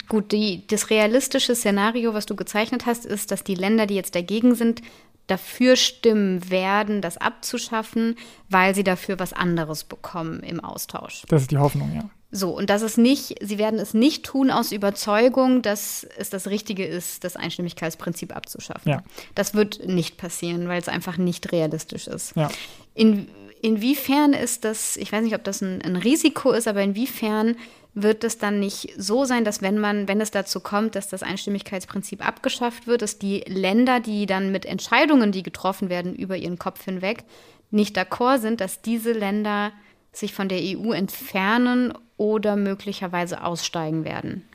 gut, 0.09 0.31
die, 0.31 0.65
das 0.67 0.89
realistische 0.89 1.55
Szenario, 1.55 2.13
was 2.13 2.25
du 2.25 2.35
gezeichnet 2.35 2.85
hast, 2.85 3.05
ist, 3.05 3.31
dass 3.31 3.43
die 3.43 3.55
Länder, 3.55 3.85
die 3.85 3.95
jetzt 3.95 4.15
dagegen 4.15 4.55
sind, 4.55 4.81
dafür 5.27 5.75
stimmen 5.75 6.49
werden, 6.49 7.01
das 7.01 7.17
abzuschaffen, 7.17 8.15
weil 8.49 8.73
sie 8.73 8.83
dafür 8.83 9.19
was 9.19 9.33
anderes 9.33 9.83
bekommen 9.83 10.39
im 10.39 10.59
Austausch. 10.59 11.23
Das 11.27 11.43
ist 11.43 11.51
die 11.51 11.57
Hoffnung, 11.57 11.93
ja. 11.93 12.09
So, 12.29 12.49
und 12.57 12.69
das 12.69 12.81
ist 12.81 12.97
nicht, 12.97 13.35
sie 13.41 13.57
werden 13.57 13.79
es 13.79 13.93
nicht 13.93 14.25
tun 14.25 14.51
aus 14.51 14.73
Überzeugung, 14.73 15.61
dass 15.61 16.05
es 16.17 16.29
das 16.29 16.47
Richtige 16.47 16.85
ist, 16.85 17.23
das 17.23 17.37
Einstimmigkeitsprinzip 17.37 18.35
abzuschaffen. 18.35 18.91
Ja. 18.91 19.03
Das 19.33 19.53
wird 19.53 19.87
nicht 19.87 20.17
passieren, 20.17 20.67
weil 20.67 20.81
es 20.81 20.89
einfach 20.89 21.17
nicht 21.17 21.53
realistisch 21.53 22.07
ist. 22.07 22.35
Ja. 22.35 22.49
In, 22.97 23.27
inwiefern 23.61 24.33
ist 24.33 24.65
das, 24.65 24.97
ich 24.97 25.11
weiß 25.11 25.23
nicht, 25.23 25.35
ob 25.35 25.43
das 25.43 25.61
ein, 25.61 25.81
ein 25.83 25.95
Risiko 25.95 26.51
ist, 26.51 26.67
aber 26.67 26.81
inwiefern 26.81 27.55
wird 27.93 28.23
es 28.23 28.37
dann 28.37 28.59
nicht 28.59 28.93
so 28.97 29.25
sein, 29.25 29.43
dass 29.43 29.61
wenn 29.61 29.79
man, 29.79 30.07
wenn 30.07 30.19
es 30.19 30.31
dazu 30.31 30.59
kommt, 30.59 30.95
dass 30.95 31.07
das 31.07 31.23
Einstimmigkeitsprinzip 31.23 32.25
abgeschafft 32.25 32.87
wird, 32.87 33.01
dass 33.01 33.19
die 33.19 33.39
Länder, 33.47 33.99
die 33.99 34.25
dann 34.25 34.51
mit 34.51 34.65
Entscheidungen, 34.65 35.31
die 35.31 35.43
getroffen 35.43 35.89
werden, 35.89 36.15
über 36.15 36.37
ihren 36.37 36.59
Kopf 36.59 36.83
hinweg 36.83 37.23
nicht 37.69 37.97
d'accord 37.97 38.39
sind, 38.39 38.61
dass 38.61 38.81
diese 38.81 39.11
Länder 39.11 39.71
sich 40.11 40.33
von 40.33 40.47
der 40.47 40.59
EU 40.59 40.91
entfernen 40.91 41.93
oder 42.17 42.55
möglicherweise 42.55 43.43
aussteigen 43.43 44.05
werden. 44.05 44.46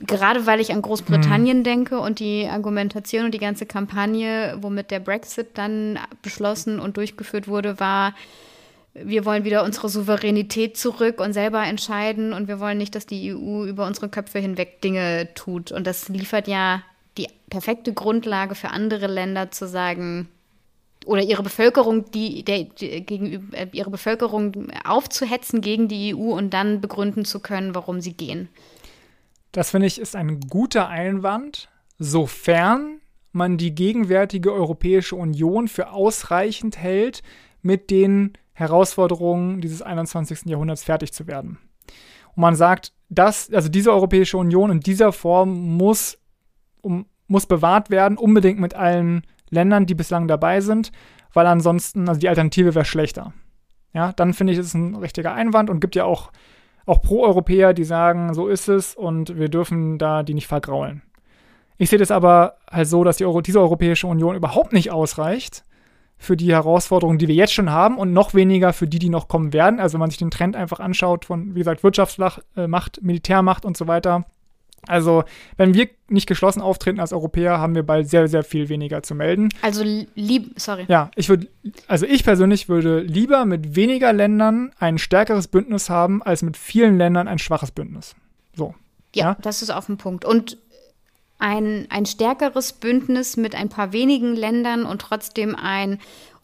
Gerade 0.00 0.46
weil 0.46 0.60
ich 0.60 0.72
an 0.72 0.82
Großbritannien 0.82 1.58
mhm. 1.58 1.64
denke 1.64 2.00
und 2.00 2.18
die 2.18 2.46
Argumentation 2.46 3.26
und 3.26 3.34
die 3.34 3.38
ganze 3.38 3.64
Kampagne, 3.64 4.56
womit 4.60 4.90
der 4.90 5.00
Brexit 5.00 5.50
dann 5.54 5.98
beschlossen 6.22 6.80
und 6.80 6.96
durchgeführt 6.96 7.46
wurde, 7.46 7.78
war, 7.78 8.14
wir 8.94 9.24
wollen 9.24 9.44
wieder 9.44 9.64
unsere 9.64 9.88
Souveränität 9.88 10.76
zurück 10.76 11.20
und 11.20 11.32
selber 11.32 11.62
entscheiden 11.64 12.32
und 12.32 12.48
wir 12.48 12.58
wollen 12.58 12.78
nicht, 12.78 12.94
dass 12.94 13.06
die 13.06 13.34
EU 13.34 13.64
über 13.64 13.86
unsere 13.86 14.08
Köpfe 14.08 14.40
hinweg 14.40 14.80
Dinge 14.80 15.28
tut. 15.34 15.70
Und 15.70 15.86
das 15.86 16.08
liefert 16.08 16.48
ja 16.48 16.82
die 17.16 17.28
perfekte 17.48 17.92
Grundlage 17.92 18.54
für 18.54 18.70
andere 18.70 19.06
Länder 19.06 19.52
zu 19.52 19.68
sagen, 19.68 20.28
oder 21.06 21.22
ihre 21.22 21.42
Bevölkerung, 21.42 22.10
die, 22.12 22.44
der, 22.44 22.64
gegenüber, 22.64 23.56
äh, 23.56 23.68
ihre 23.72 23.90
Bevölkerung 23.90 24.70
aufzuhetzen 24.84 25.60
gegen 25.60 25.88
die 25.88 26.14
EU 26.14 26.32
und 26.32 26.54
dann 26.54 26.80
begründen 26.80 27.24
zu 27.24 27.40
können, 27.40 27.74
warum 27.74 28.00
sie 28.00 28.14
gehen. 28.14 28.48
Das 29.54 29.70
finde 29.70 29.86
ich 29.86 30.00
ist 30.00 30.16
ein 30.16 30.40
guter 30.40 30.88
Einwand, 30.88 31.68
sofern 32.00 33.00
man 33.30 33.56
die 33.56 33.72
gegenwärtige 33.72 34.52
Europäische 34.52 35.14
Union 35.14 35.68
für 35.68 35.92
ausreichend 35.92 36.76
hält, 36.76 37.22
mit 37.62 37.88
den 37.88 38.32
Herausforderungen 38.52 39.60
dieses 39.60 39.80
21. 39.80 40.46
Jahrhunderts 40.46 40.82
fertig 40.82 41.12
zu 41.12 41.28
werden. 41.28 41.58
Und 42.34 42.40
man 42.40 42.56
sagt, 42.56 42.92
dass, 43.08 43.48
also 43.52 43.68
diese 43.68 43.92
Europäische 43.92 44.38
Union 44.38 44.72
in 44.72 44.80
dieser 44.80 45.12
Form 45.12 45.76
muss, 45.76 46.18
um, 46.82 47.06
muss 47.28 47.46
bewahrt 47.46 47.90
werden, 47.90 48.18
unbedingt 48.18 48.58
mit 48.58 48.74
allen 48.74 49.22
Ländern, 49.50 49.86
die 49.86 49.94
bislang 49.94 50.26
dabei 50.26 50.62
sind, 50.62 50.90
weil 51.32 51.46
ansonsten, 51.46 52.08
also 52.08 52.20
die 52.20 52.28
Alternative 52.28 52.74
wäre 52.74 52.84
schlechter. 52.84 53.32
Ja, 53.92 54.12
dann 54.14 54.34
finde 54.34 54.52
ich, 54.52 54.58
ist 54.58 54.66
es 54.66 54.74
ein 54.74 54.96
richtiger 54.96 55.32
Einwand 55.32 55.70
und 55.70 55.78
gibt 55.78 55.94
ja 55.94 56.04
auch, 56.04 56.32
auch 56.86 57.02
Pro-Europäer, 57.02 57.74
die 57.74 57.84
sagen, 57.84 58.34
so 58.34 58.48
ist 58.48 58.68
es 58.68 58.94
und 58.94 59.38
wir 59.38 59.48
dürfen 59.48 59.98
da 59.98 60.22
die 60.22 60.34
nicht 60.34 60.46
vergraulen. 60.46 61.02
Ich 61.76 61.90
sehe 61.90 61.98
das 61.98 62.10
aber 62.10 62.56
halt 62.70 62.88
so, 62.88 63.04
dass 63.04 63.16
die 63.16 63.24
Euro 63.24 63.40
diese 63.40 63.60
Europäische 63.60 64.06
Union 64.06 64.36
überhaupt 64.36 64.72
nicht 64.72 64.92
ausreicht 64.92 65.64
für 66.16 66.36
die 66.36 66.52
Herausforderungen, 66.52 67.18
die 67.18 67.28
wir 67.28 67.34
jetzt 67.34 67.52
schon 67.52 67.70
haben 67.70 67.98
und 67.98 68.12
noch 68.12 68.34
weniger 68.34 68.72
für 68.72 68.86
die, 68.86 68.98
die 68.98 69.08
noch 69.08 69.28
kommen 69.28 69.52
werden. 69.52 69.80
Also 69.80 69.94
wenn 69.94 70.00
man 70.00 70.10
sich 70.10 70.18
den 70.18 70.30
Trend 70.30 70.56
einfach 70.56 70.80
anschaut 70.80 71.24
von, 71.24 71.54
wie 71.54 71.58
gesagt, 71.58 71.82
Wirtschaftsmacht, 71.82 72.42
äh, 72.56 72.68
Militärmacht 73.00 73.64
und 73.64 73.76
so 73.76 73.88
weiter, 73.88 74.24
also, 74.86 75.24
wenn 75.56 75.74
wir 75.74 75.88
nicht 76.08 76.26
geschlossen 76.26 76.60
auftreten 76.60 77.00
als 77.00 77.12
Europäer, 77.12 77.58
haben 77.58 77.74
wir 77.74 77.82
bald 77.82 78.08
sehr, 78.08 78.28
sehr 78.28 78.42
viel 78.42 78.68
weniger 78.68 79.02
zu 79.02 79.14
melden. 79.14 79.48
Also 79.62 79.84
lieb, 80.14 80.52
sorry. 80.56 80.84
Ja, 80.88 81.10
ich 81.16 81.28
würde, 81.28 81.48
also 81.88 82.06
ich 82.06 82.24
persönlich 82.24 82.68
würde 82.68 83.00
lieber 83.00 83.44
mit 83.44 83.76
weniger 83.76 84.12
Ländern 84.12 84.72
ein 84.78 84.98
stärkeres 84.98 85.48
Bündnis 85.48 85.90
haben, 85.90 86.22
als 86.22 86.42
mit 86.42 86.56
vielen 86.56 86.98
Ländern 86.98 87.28
ein 87.28 87.38
schwaches 87.38 87.70
Bündnis. 87.70 88.14
So. 88.54 88.74
Ja, 89.14 89.24
ja? 89.24 89.36
das 89.40 89.62
ist 89.62 89.70
auf 89.70 89.86
dem 89.86 89.96
Punkt. 89.96 90.24
Und 90.24 90.58
ein, 91.38 91.86
ein 91.90 92.06
stärkeres 92.06 92.72
Bündnis 92.72 93.36
mit 93.36 93.54
ein 93.54 93.68
paar 93.68 93.92
wenigen 93.92 94.34
Ländern 94.34 94.84
und 94.84 95.00
trotzdem 95.00 95.56
ein 95.56 95.98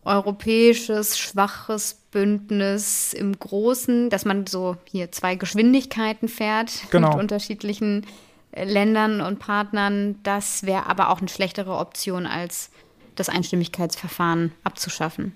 europäisches, 0.04 1.18
schwaches 1.18 1.94
Bündnis 2.10 3.12
im 3.12 3.38
Großen, 3.38 4.10
dass 4.10 4.24
man 4.24 4.46
so 4.46 4.76
hier 4.84 5.12
zwei 5.12 5.36
Geschwindigkeiten 5.36 6.28
fährt 6.28 6.72
genau. 6.90 7.10
mit 7.10 7.18
unterschiedlichen 7.18 8.06
Ländern 8.54 9.20
und 9.20 9.38
Partnern. 9.38 10.18
Das 10.22 10.64
wäre 10.64 10.86
aber 10.86 11.10
auch 11.10 11.20
eine 11.20 11.28
schlechtere 11.28 11.76
Option, 11.76 12.26
als 12.26 12.70
das 13.14 13.28
Einstimmigkeitsverfahren 13.28 14.52
abzuschaffen. 14.64 15.34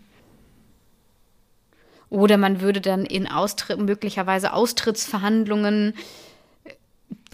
Oder 2.10 2.36
man 2.36 2.60
würde 2.60 2.80
dann 2.80 3.04
in 3.04 3.26
Austritt, 3.26 3.78
möglicherweise 3.80 4.52
Austrittsverhandlungen 4.52 5.94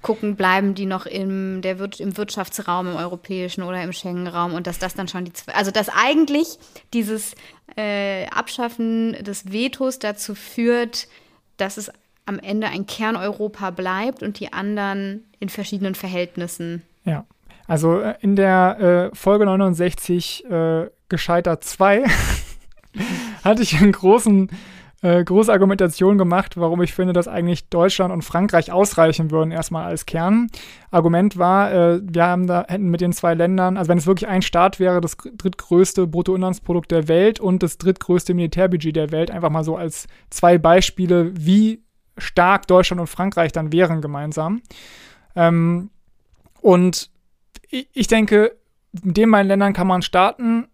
gucken, 0.02 0.36
bleiben 0.36 0.74
die 0.74 0.86
noch 0.86 1.06
im, 1.06 1.60
der 1.60 1.78
im 1.98 2.16
Wirtschaftsraum, 2.16 2.88
im 2.88 2.96
europäischen 2.96 3.62
oder 3.62 3.82
im 3.82 3.92
Schengen-Raum 3.92 4.54
und 4.54 4.66
dass 4.66 4.78
das 4.78 4.94
dann 4.94 5.08
schon 5.08 5.26
die, 5.26 5.32
also 5.52 5.70
dass 5.70 5.90
eigentlich 5.90 6.58
dieses 6.94 7.34
äh, 7.76 8.26
Abschaffen 8.28 9.12
des 9.22 9.52
Vetos 9.52 9.98
dazu 9.98 10.34
führt, 10.34 11.08
dass 11.58 11.76
es 11.76 11.90
am 12.30 12.38
Ende 12.38 12.68
ein 12.68 12.86
Kerneuropa 12.86 13.70
bleibt 13.70 14.22
und 14.22 14.38
die 14.38 14.52
anderen 14.52 15.24
in 15.40 15.48
verschiedenen 15.48 15.96
Verhältnissen. 15.96 16.82
Ja, 17.04 17.24
also 17.66 18.00
äh, 18.00 18.14
in 18.20 18.36
der 18.36 19.10
äh, 19.12 19.16
Folge 19.16 19.44
69 19.44 20.44
äh, 20.48 20.86
gescheitert 21.08 21.64
2 21.64 22.04
hatte 23.44 23.62
ich 23.62 23.80
einen 23.80 23.92
großen 23.92 24.48
äh, 25.02 25.24
große 25.24 25.50
Argumentation 25.50 26.18
gemacht, 26.18 26.58
warum 26.58 26.82
ich 26.82 26.92
finde, 26.92 27.14
dass 27.14 27.26
eigentlich 27.26 27.70
Deutschland 27.70 28.12
und 28.12 28.22
Frankreich 28.22 28.70
ausreichen 28.70 29.30
würden, 29.30 29.50
erstmal 29.50 29.86
als 29.86 30.04
Kern. 30.04 30.48
Argument 30.90 31.38
war, 31.38 31.72
äh, 31.72 32.00
wir 32.02 32.26
haben 32.26 32.46
da, 32.46 32.66
hätten 32.68 32.90
mit 32.90 33.00
den 33.00 33.14
zwei 33.14 33.32
Ländern, 33.32 33.78
also 33.78 33.88
wenn 33.88 33.96
es 33.96 34.06
wirklich 34.06 34.28
ein 34.28 34.42
Staat 34.42 34.78
wäre, 34.78 35.00
das 35.00 35.16
drittgrößte 35.16 36.06
Bruttoinlandsprodukt 36.06 36.90
der 36.90 37.08
Welt 37.08 37.40
und 37.40 37.62
das 37.62 37.78
drittgrößte 37.78 38.34
Militärbudget 38.34 38.94
der 38.94 39.10
Welt, 39.10 39.30
einfach 39.30 39.48
mal 39.48 39.64
so 39.64 39.76
als 39.76 40.06
zwei 40.28 40.58
Beispiele, 40.58 41.32
wie 41.34 41.82
stark 42.20 42.66
Deutschland 42.66 43.00
und 43.00 43.06
Frankreich 43.06 43.52
dann 43.52 43.72
wären 43.72 44.00
gemeinsam. 44.00 44.62
Ähm, 45.34 45.90
und 46.60 47.10
ich, 47.70 48.06
denke, 48.08 48.56
mit 49.02 49.16
den 49.16 49.30
beiden 49.30 49.48
Ländern 49.48 49.72
kann 49.72 49.86
man 49.86 50.02
starten. 50.02 50.68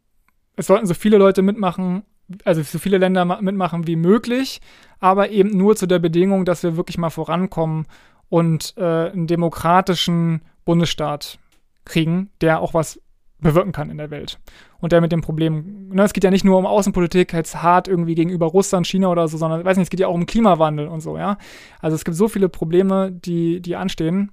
Es 0.56 0.66
sollten 0.66 0.86
so 0.86 0.94
viele 0.94 1.18
Leute 1.18 1.42
mitmachen, 1.42 2.02
also 2.44 2.62
so 2.62 2.78
viele 2.78 2.98
Länder 2.98 3.24
mitmachen 3.40 3.86
wie 3.86 3.96
möglich, 3.96 4.60
aber 4.98 5.30
eben 5.30 5.56
nur 5.56 5.76
zu 5.76 5.86
der 5.86 5.98
Bedingung, 5.98 6.44
dass 6.44 6.62
wir 6.62 6.76
wirklich 6.76 6.98
mal 6.98 7.10
vorankommen 7.10 7.86
und 8.28 8.74
äh, 8.76 9.10
einen 9.10 9.26
demokratischen 9.26 10.42
Bundesstaat 10.64 11.38
kriegen, 11.84 12.30
der 12.40 12.60
auch 12.60 12.74
was 12.74 13.00
bewirken 13.38 13.72
kann 13.72 13.90
in 13.90 13.98
der 13.98 14.10
Welt. 14.10 14.38
Und 14.78 14.92
der 14.92 15.00
mit 15.00 15.12
dem 15.12 15.20
Problem, 15.20 15.88
ne, 15.88 16.04
es 16.04 16.12
geht 16.12 16.24
ja 16.24 16.30
nicht 16.30 16.44
nur 16.44 16.58
um 16.58 16.66
Außenpolitik, 16.66 17.32
jetzt 17.32 17.62
hart 17.62 17.88
irgendwie 17.88 18.14
gegenüber 18.14 18.46
Russland, 18.46 18.86
China 18.86 19.08
oder 19.08 19.28
so, 19.28 19.36
sondern, 19.36 19.64
weiß 19.64 19.76
nicht, 19.76 19.86
es 19.86 19.90
geht 19.90 20.00
ja 20.00 20.08
auch 20.08 20.14
um 20.14 20.26
Klimawandel 20.26 20.88
und 20.88 21.00
so, 21.00 21.18
ja. 21.18 21.36
Also 21.80 21.94
es 21.94 22.04
gibt 22.04 22.16
so 22.16 22.28
viele 22.28 22.48
Probleme, 22.48 23.12
die, 23.12 23.60
die 23.60 23.76
anstehen. 23.76 24.32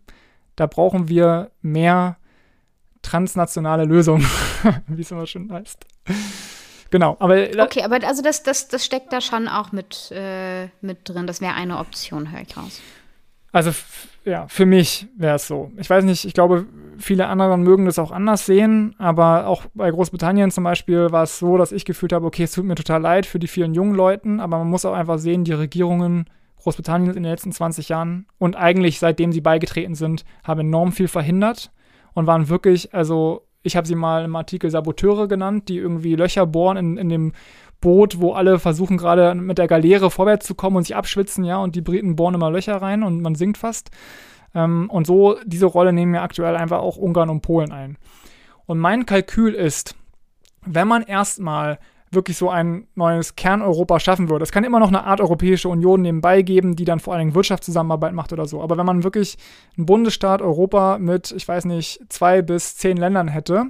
Da 0.56 0.68
brauchen 0.68 1.10
wir 1.10 1.52
mehr 1.62 2.18
transnationale 3.02 3.86
Lösungen, 3.86 4.26
wie 4.88 5.02
es 5.02 5.12
immer 5.12 5.28
schön 5.28 5.52
heißt. 5.52 5.86
Genau, 6.90 7.18
aber. 7.20 7.48
Okay, 7.60 7.82
aber 7.82 8.06
also 8.06 8.22
das, 8.22 8.44
das, 8.44 8.68
das 8.68 8.86
steckt 8.86 9.12
da 9.12 9.20
schon 9.20 9.48
auch 9.48 9.72
mit, 9.72 10.12
äh, 10.12 10.68
mit 10.82 11.10
drin. 11.10 11.26
Das 11.26 11.42
wäre 11.42 11.56
eine 11.56 11.80
Option, 11.80 12.32
höre 12.32 12.42
ich 12.42 12.56
raus. 12.56 12.82
Also, 13.54 13.72
ja, 14.26 14.48
für 14.48 14.66
mich 14.66 15.08
wäre 15.16 15.36
es 15.36 15.48
so. 15.48 15.72
Ich 15.78 15.90
weiß 15.90 16.04
nicht, 16.04 16.26
ich 16.26 16.34
glaube, 16.34 16.66
viele 16.98 17.28
andere 17.28 17.58
mögen 17.58 17.86
das 17.86 18.00
auch 18.00 18.12
anders 18.12 18.46
sehen, 18.46 18.96
aber 18.98 19.48
auch 19.48 19.66
bei 19.74 19.90
Großbritannien 19.92 20.52
zum 20.52 20.64
Beispiel 20.64 21.12
war 21.12 21.24
es 21.24 21.40
so, 21.40 21.58
dass 21.58 21.72
ich 21.72 21.86
gefühlt 21.86 22.14
habe, 22.14 22.26
okay, 22.26 22.44
es 22.44 22.54
tut 22.54 22.66
mir 22.66 22.76
total 22.76 23.02
leid 23.02 23.26
für 23.26 23.40
die 23.40 23.48
vielen 23.48 23.74
jungen 23.74 23.96
Leuten, 23.96 24.40
aber 24.40 24.58
man 24.58 24.70
muss 24.70 24.86
auch 24.86 24.94
einfach 24.94 25.20
sehen, 25.20 25.44
die 25.44 25.54
Regierungen 25.54 26.26
Großbritanniens 26.58 27.16
in 27.16 27.24
den 27.24 27.32
letzten 27.32 27.52
20 27.52 27.90
Jahren 27.90 28.26
und 28.40 28.56
eigentlich 28.56 28.98
seitdem 29.00 29.32
sie 29.32 29.42
beigetreten 29.42 29.96
sind, 29.96 30.24
haben 30.44 30.62
enorm 30.62 30.94
viel 30.94 31.10
verhindert 31.10 31.72
und 32.14 32.26
waren 32.26 32.50
wirklich, 32.50 32.94
also 32.94 33.46
ich 33.64 33.76
habe 33.76 33.88
sie 33.88 33.96
mal 33.96 34.26
im 34.26 34.36
Artikel 34.36 34.70
Saboteure 34.70 35.28
genannt, 35.28 35.70
die 35.70 35.78
irgendwie 35.78 36.16
Löcher 36.16 36.46
bohren 36.46 36.78
in, 36.78 36.98
in 36.98 37.10
dem 37.10 37.34
Boot, 37.84 38.22
wo 38.22 38.32
alle 38.32 38.60
versuchen 38.60 38.96
gerade 38.96 39.36
mit 39.36 39.58
der 39.58 39.68
Galeere 39.68 40.10
vorwärts 40.10 40.48
zu 40.48 40.56
kommen 40.56 40.78
und 40.78 40.84
sich 40.84 40.96
abschwitzen, 40.96 41.44
ja, 41.44 41.58
und 41.58 41.76
die 41.76 41.82
Briten 41.82 42.16
bohren 42.16 42.34
immer 42.34 42.50
Löcher 42.50 42.82
rein 42.82 43.04
und 43.04 43.22
man 43.22 43.36
sinkt 43.36 43.58
fast. 43.58 43.92
Ähm, 44.56 44.90
und 44.90 45.06
so, 45.06 45.36
diese 45.46 45.66
Rolle 45.66 45.92
nehmen 45.92 46.16
ja 46.16 46.24
aktuell 46.24 46.56
einfach 46.56 46.80
auch 46.80 46.96
Ungarn 46.96 47.30
und 47.30 47.42
Polen 47.42 47.74
ein. 47.74 47.98
Und 48.66 48.80
mein 48.80 49.06
Kalkül 49.06 49.54
ist, 49.54 49.96
wenn 50.66 50.88
man 50.88 51.04
erstmal 51.04 51.78
wirklich 52.10 52.38
so 52.38 52.50
ein 52.50 52.88
neues 52.96 53.36
Kerneuropa 53.36 54.00
schaffen 54.00 54.30
würde. 54.30 54.44
Es 54.44 54.52
kann 54.52 54.64
immer 54.64 54.80
noch 54.80 54.88
eine 54.88 55.04
Art 55.04 55.20
Europäische 55.20 55.68
Union 55.68 56.04
nebenbei 56.04 56.42
geben, 56.42 56.76
die 56.76 56.86
dann 56.86 57.00
vor 57.00 57.14
allen 57.14 57.22
Dingen 57.22 57.36
Wirtschaftszusammenarbeit 57.36 58.14
macht 58.14 58.32
oder 58.32 58.46
so. 58.46 58.62
Aber 58.62 58.78
wenn 58.78 58.86
man 58.86 59.04
wirklich 59.04 59.38
einen 59.76 59.88
Bundesstaat 59.88 60.42
Europa 60.42 61.00
mit, 61.00 61.34
ich 61.36 61.48
weiß 61.48 61.66
nicht, 61.66 62.00
zwei 62.10 62.42
bis 62.42 62.78
zehn 62.78 62.96
Ländern 62.96 63.28
hätte 63.28 63.66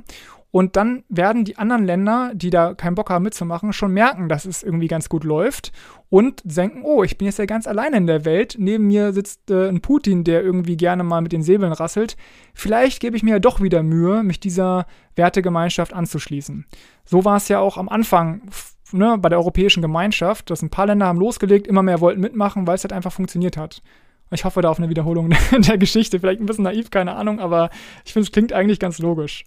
und 0.53 0.75
dann 0.75 1.03
werden 1.09 1.45
die 1.45 1.57
anderen 1.57 1.83
Länder, 1.83 2.31
die 2.35 2.51
da 2.51 2.75
keinen 2.75 2.93
Bock 2.93 3.09
haben 3.09 3.23
mitzumachen, 3.23 3.73
schon 3.73 3.91
merken, 3.91 4.29
dass 4.29 4.45
es 4.45 4.61
irgendwie 4.61 4.85
ganz 4.87 5.09
gut 5.09 5.23
läuft 5.23 5.71
und 6.09 6.43
denken, 6.45 6.83
oh, 6.83 7.01
ich 7.01 7.17
bin 7.17 7.25
jetzt 7.25 7.39
ja 7.39 7.47
ganz 7.47 7.65
alleine 7.65 7.97
in 7.97 8.05
der 8.05 8.23
Welt. 8.23 8.57
Neben 8.59 8.85
mir 8.85 9.13
sitzt 9.13 9.49
äh, 9.49 9.67
ein 9.67 9.81
Putin, 9.81 10.23
der 10.23 10.43
irgendwie 10.43 10.77
gerne 10.77 11.03
mal 11.03 11.21
mit 11.21 11.31
den 11.31 11.41
Säbeln 11.41 11.73
rasselt. 11.73 12.17
Vielleicht 12.53 12.99
gebe 12.99 13.17
ich 13.17 13.23
mir 13.23 13.31
ja 13.31 13.39
doch 13.39 13.61
wieder 13.61 13.81
Mühe, 13.81 14.21
mich 14.21 14.39
dieser 14.39 14.85
Wertegemeinschaft 15.15 15.91
anzuschließen. 15.91 16.67
So 17.03 17.25
war 17.25 17.37
es 17.37 17.47
ja 17.47 17.57
auch 17.57 17.77
am 17.77 17.89
Anfang 17.89 18.43
ne, 18.91 19.17
bei 19.17 19.29
der 19.29 19.39
Europäischen 19.39 19.81
Gemeinschaft, 19.81 20.51
dass 20.51 20.61
ein 20.61 20.69
paar 20.69 20.85
Länder 20.85 21.07
haben 21.07 21.17
losgelegt, 21.17 21.65
immer 21.65 21.81
mehr 21.81 21.99
wollten 21.99 22.21
mitmachen, 22.21 22.67
weil 22.67 22.75
es 22.75 22.83
halt 22.83 22.93
einfach 22.93 23.11
funktioniert 23.11 23.57
hat. 23.57 23.81
Ich 24.29 24.45
hoffe 24.45 24.61
da 24.61 24.69
auf 24.69 24.77
eine 24.77 24.89
Wiederholung 24.89 25.33
der 25.51 25.79
Geschichte. 25.79 26.19
Vielleicht 26.19 26.41
ein 26.41 26.45
bisschen 26.45 26.65
naiv, 26.65 26.91
keine 26.91 27.15
Ahnung, 27.15 27.39
aber 27.39 27.71
ich 28.05 28.13
finde, 28.13 28.27
es 28.27 28.31
klingt 28.31 28.53
eigentlich 28.53 28.79
ganz 28.79 28.99
logisch. 28.99 29.45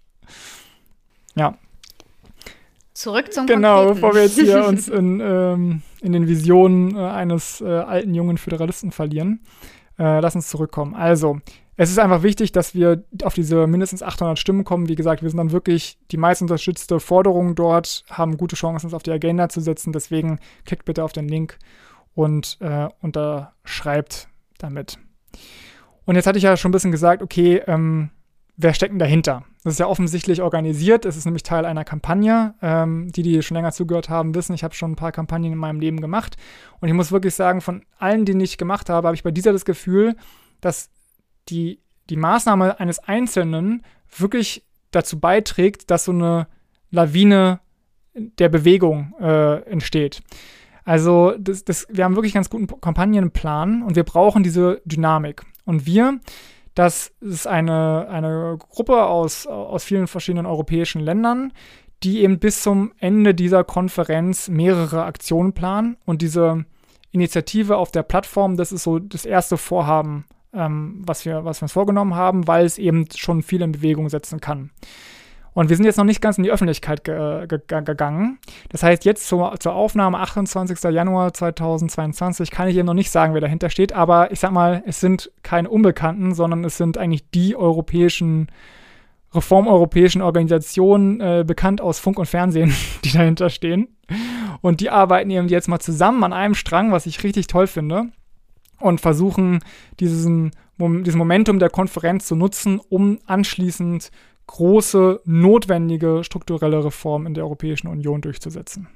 Ja. 1.37 1.57
Zurück 2.93 3.33
zum 3.33 3.47
Genau, 3.47 3.77
Konkreten. 3.77 3.95
bevor 3.95 4.15
wir 4.15 4.23
jetzt 4.23 4.41
hier 4.41 4.67
uns 4.67 4.89
in, 4.89 5.21
ähm, 5.21 5.83
in 6.01 6.13
den 6.13 6.27
Visionen 6.27 6.97
äh, 6.97 7.01
eines 7.01 7.61
äh, 7.61 7.67
alten 7.67 8.15
jungen 8.15 8.39
Föderalisten 8.39 8.91
verlieren. 8.91 9.41
Äh, 9.99 10.21
lass 10.21 10.35
uns 10.35 10.49
zurückkommen. 10.49 10.95
Also, 10.95 11.39
es 11.77 11.91
ist 11.91 11.99
einfach 11.99 12.23
wichtig, 12.23 12.53
dass 12.53 12.75
wir 12.75 13.05
auf 13.23 13.35
diese 13.35 13.67
mindestens 13.67 14.03
800 14.03 14.39
Stimmen 14.39 14.65
kommen. 14.65 14.89
Wie 14.89 14.95
gesagt, 14.95 15.23
wir 15.23 15.29
sind 15.29 15.37
dann 15.37 15.53
wirklich 15.53 15.99
die 16.11 16.17
meist 16.17 16.41
unterstützte 16.41 17.01
Forderung 17.01 17.55
dort, 17.55 18.05
haben 18.09 18.39
gute 18.39 18.57
Chancen, 18.57 18.87
es 18.87 18.95
auf 18.95 19.03
die 19.03 19.11
Agenda 19.11 19.51
zu 19.51 19.61
setzen. 19.61 19.93
Deswegen 19.93 20.39
klickt 20.65 20.87
bitte 20.87 21.05
auf 21.05 21.13
den 21.13 21.29
Link 21.29 21.59
und 22.15 22.57
äh, 22.61 22.89
unterschreibt 23.03 24.29
damit. 24.57 24.99
Und 26.07 26.15
jetzt 26.15 26.27
hatte 26.27 26.39
ich 26.39 26.45
ja 26.45 26.57
schon 26.57 26.71
ein 26.71 26.73
bisschen 26.73 26.93
gesagt, 26.93 27.23
okay, 27.23 27.63
ähm, 27.67 28.09
wer 28.57 28.73
steckt 28.73 28.93
denn 28.93 28.99
dahinter? 28.99 29.45
Das 29.67 29.75
ist 29.75 29.81
ja 29.81 29.89
offensichtlich 29.89 30.43
organisiert. 30.43 31.05
Es 31.07 31.17
ist 31.17 31.25
nämlich 31.25 31.43
Teil 31.43 31.67
einer 31.67 31.83
Kampagne. 31.83 32.55
Ähm, 32.63 33.11
die, 33.11 33.25
die 33.25 33.43
schon 33.43 33.57
länger 33.57 33.73
zugehört 33.73 34.09
haben, 34.09 34.33
wissen, 34.37 34.55
ich 34.55 34.63
habe 34.63 34.77
schon 34.77 34.93
ein 34.93 34.97
paar 34.97 35.11
Kampagnen 35.11 35.51
in 35.51 35.59
meinem 35.59 35.81
Leben 35.81 36.01
gemacht. 36.01 36.37
Und 36.79 36.87
ich 36.87 36.95
muss 36.95 37.11
wirklich 37.11 37.35
sagen, 37.35 37.61
von 37.61 37.85
allen, 37.99 38.25
die 38.25 38.41
ich 38.45 38.59
gemacht 38.59 38.89
habe, 38.89 39.09
habe 39.09 39.17
ich 39.17 39.25
bei 39.25 39.33
dieser 39.33 39.53
das 39.53 39.65
Gefühl, 39.65 40.15
dass 40.61 40.89
die, 41.49 41.81
die 42.11 42.17
Maßnahme 42.17 42.79
eines 42.79 43.01
Einzelnen 43.01 43.83
wirklich 44.17 44.65
dazu 44.93 45.19
beiträgt, 45.19 45.91
dass 45.91 46.05
so 46.05 46.13
eine 46.13 46.47
Lawine 46.93 47.59
der 48.15 48.49
Bewegung 48.49 49.17
äh, 49.19 49.63
entsteht. 49.63 50.23
Also 50.85 51.35
das, 51.41 51.65
das, 51.65 51.89
wir 51.91 52.05
haben 52.05 52.15
wirklich 52.15 52.35
ganz 52.35 52.51
guten 52.51 52.69
Kampagnenplan 52.81 53.83
und 53.83 53.97
wir 53.97 54.05
brauchen 54.05 54.45
diese 54.45 54.81
Dynamik. 54.85 55.43
Und 55.65 55.87
wir 55.87 56.21
das 56.77 57.11
ist 57.23 57.47
eine, 57.47 58.07
eine 58.09 58.59
Gruppe 58.59 59.07
aus, 59.07 59.47
aus 59.47 59.83
vielen 59.83 60.07
verschiedenen 60.07 60.45
europäischen 60.45 61.01
Ländern, 61.01 61.53
die 62.03 62.21
eben 62.21 62.39
bis 62.39 62.63
zum 62.63 62.93
Ende 62.99 63.35
dieser 63.35 63.65
Konferenz 63.65 64.49
mehrere 64.49 65.05
Aktionen 65.05 65.55
planen. 65.55 65.97
Und 66.05 66.21
diese 66.21 66.67
Initiative 67.13 67.79
auf 67.79 67.93
der 67.93 68.03
Plattform, 68.03 68.59
das 68.59 68.73
ist 68.73 68.83
so 68.83 68.99
das 68.99 69.25
erste 69.25 69.57
Vorhaben, 69.57 70.27
ähm, 70.53 71.03
was, 71.07 71.25
wir, 71.25 71.47
was 71.47 71.61
wir 71.61 71.65
uns 71.65 71.73
vorgenommen 71.73 72.15
haben, 72.15 72.47
weil 72.47 72.67
es 72.67 72.77
eben 72.77 73.09
schon 73.17 73.43
viel 73.43 73.63
in 73.63 73.73
Bewegung 73.73 74.11
setzen 74.11 74.43
kann. 74.43 74.71
Und 75.57 75.71
wir 75.71 75.77
sind 75.77 75.87
jetzt 75.87 75.97
noch 75.97 76.05
nicht 76.05 76.21
ganz 76.21 76.37
in 76.37 76.45
die 76.45 76.51
Öffentlichkeit 76.51 77.03
ge 77.03 77.47
ge 77.47 77.59
gegangen. 77.67 78.37
Das 78.69 78.83
heißt, 78.83 79.07
jetzt 79.07 79.27
zur, 79.27 79.59
zur 79.59 79.75
Aufnahme 79.75 80.19
28. 80.19 80.79
Januar 80.93 81.33
2022 81.33 82.51
kann 82.51 82.69
ich 82.69 82.77
eben 82.77 82.85
noch 82.85 82.93
nicht 82.93 83.11
sagen, 83.11 83.33
wer 83.33 83.41
dahinter 83.41 83.71
steht. 83.71 83.95
Aber 83.95 84.31
ich 84.31 84.39
sag 84.39 84.53
mal, 84.53 84.83
es 84.85 85.01
sind 85.01 85.33
keine 85.43 85.71
Unbekannten, 85.71 86.35
sondern 86.35 86.63
es 86.63 86.77
sind 86.77 86.99
eigentlich 86.99 87.31
die 87.31 87.57
europäischen, 87.57 88.49
reformeuropäischen 89.33 90.21
Organisationen, 90.21 91.23
äh, 91.23 91.43
bekannt 91.47 91.81
aus 91.81 92.01
Funk 92.01 92.19
und 92.19 92.27
Fernsehen, 92.27 92.75
die 93.05 93.13
dahinter 93.13 93.49
stehen. 93.49 93.89
Und 94.61 94.81
die 94.81 94.91
arbeiten 94.91 95.31
eben 95.31 95.49
jetzt 95.49 95.69
mal 95.69 95.81
zusammen 95.81 96.23
an 96.23 96.35
einem 96.35 96.55
Strang, 96.55 96.93
was 96.93 97.07
ich 97.07 97.25
richtig 97.25 97.47
toll 97.47 97.67
finde. 97.67 98.09
Und 98.79 99.01
versuchen, 99.01 99.61
diesen, 100.01 100.51
diesen 100.79 101.19
Momentum 101.19 101.61
der 101.61 101.71
Konferenz 101.71 102.27
zu 102.27 102.37
nutzen, 102.37 102.79
um 102.91 103.21
anschließend 103.25 104.11
große, 104.47 105.21
notwendige 105.25 106.23
strukturelle 106.25 106.85
Reformen 106.85 107.27
in 107.27 107.35
der 107.35 107.45
Europäischen 107.45 107.89
Union 107.89 108.21
durchzusetzen. 108.21 108.89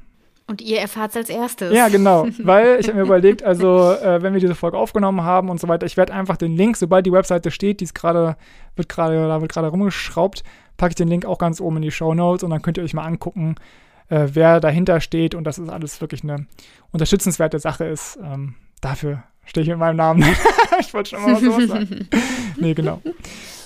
Und 0.46 0.60
ihr 0.60 0.80
erfahrt 0.80 1.10
es 1.10 1.16
als 1.16 1.28
erstes. 1.30 1.72
Ja, 1.72 1.88
genau. 1.88 2.26
Weil 2.42 2.80
ich 2.80 2.88
habe 2.88 2.98
mir 2.98 3.04
überlegt, 3.04 3.44
also 3.44 3.92
äh, 3.92 4.20
wenn 4.20 4.32
wir 4.32 4.40
diese 4.40 4.56
Folge 4.56 4.76
aufgenommen 4.76 5.22
haben 5.22 5.48
und 5.48 5.60
so 5.60 5.68
weiter, 5.68 5.86
ich 5.86 5.96
werde 5.96 6.12
einfach 6.12 6.36
den 6.36 6.56
Link, 6.56 6.76
sobald 6.76 7.06
die 7.06 7.12
Webseite 7.12 7.52
steht, 7.52 7.78
die 7.78 7.84
ist 7.84 7.94
gerade, 7.94 8.36
wird 8.74 8.88
gerade, 8.88 9.14
da 9.28 9.40
wird 9.40 9.52
gerade 9.52 9.68
rumgeschraubt, 9.68 10.42
packe 10.76 10.90
ich 10.90 10.96
den 10.96 11.06
Link 11.06 11.24
auch 11.24 11.38
ganz 11.38 11.60
oben 11.60 11.76
in 11.76 11.82
die 11.82 11.92
Show 11.92 12.14
Notes 12.14 12.42
und 12.42 12.50
dann 12.50 12.62
könnt 12.62 12.78
ihr 12.78 12.84
euch 12.84 12.94
mal 12.94 13.04
angucken, 13.04 13.54
äh, 14.08 14.26
wer 14.32 14.58
dahinter 14.58 15.00
steht 15.00 15.36
und 15.36 15.44
dass 15.44 15.58
es 15.58 15.68
alles 15.68 16.00
wirklich 16.00 16.24
eine 16.24 16.46
unterstützenswerte 16.90 17.60
Sache 17.60 17.84
ist. 17.84 18.18
Ähm, 18.20 18.56
dafür 18.80 19.22
stehe 19.44 19.62
ich 19.62 19.70
mit 19.70 19.78
meinem 19.78 19.96
Namen. 19.96 20.24
ich 20.80 20.92
wollte 20.92 21.10
schon 21.10 21.22
mal 21.22 21.34
was 21.34 21.68
sagen. 21.68 22.08
nee, 22.56 22.74
genau. 22.74 23.00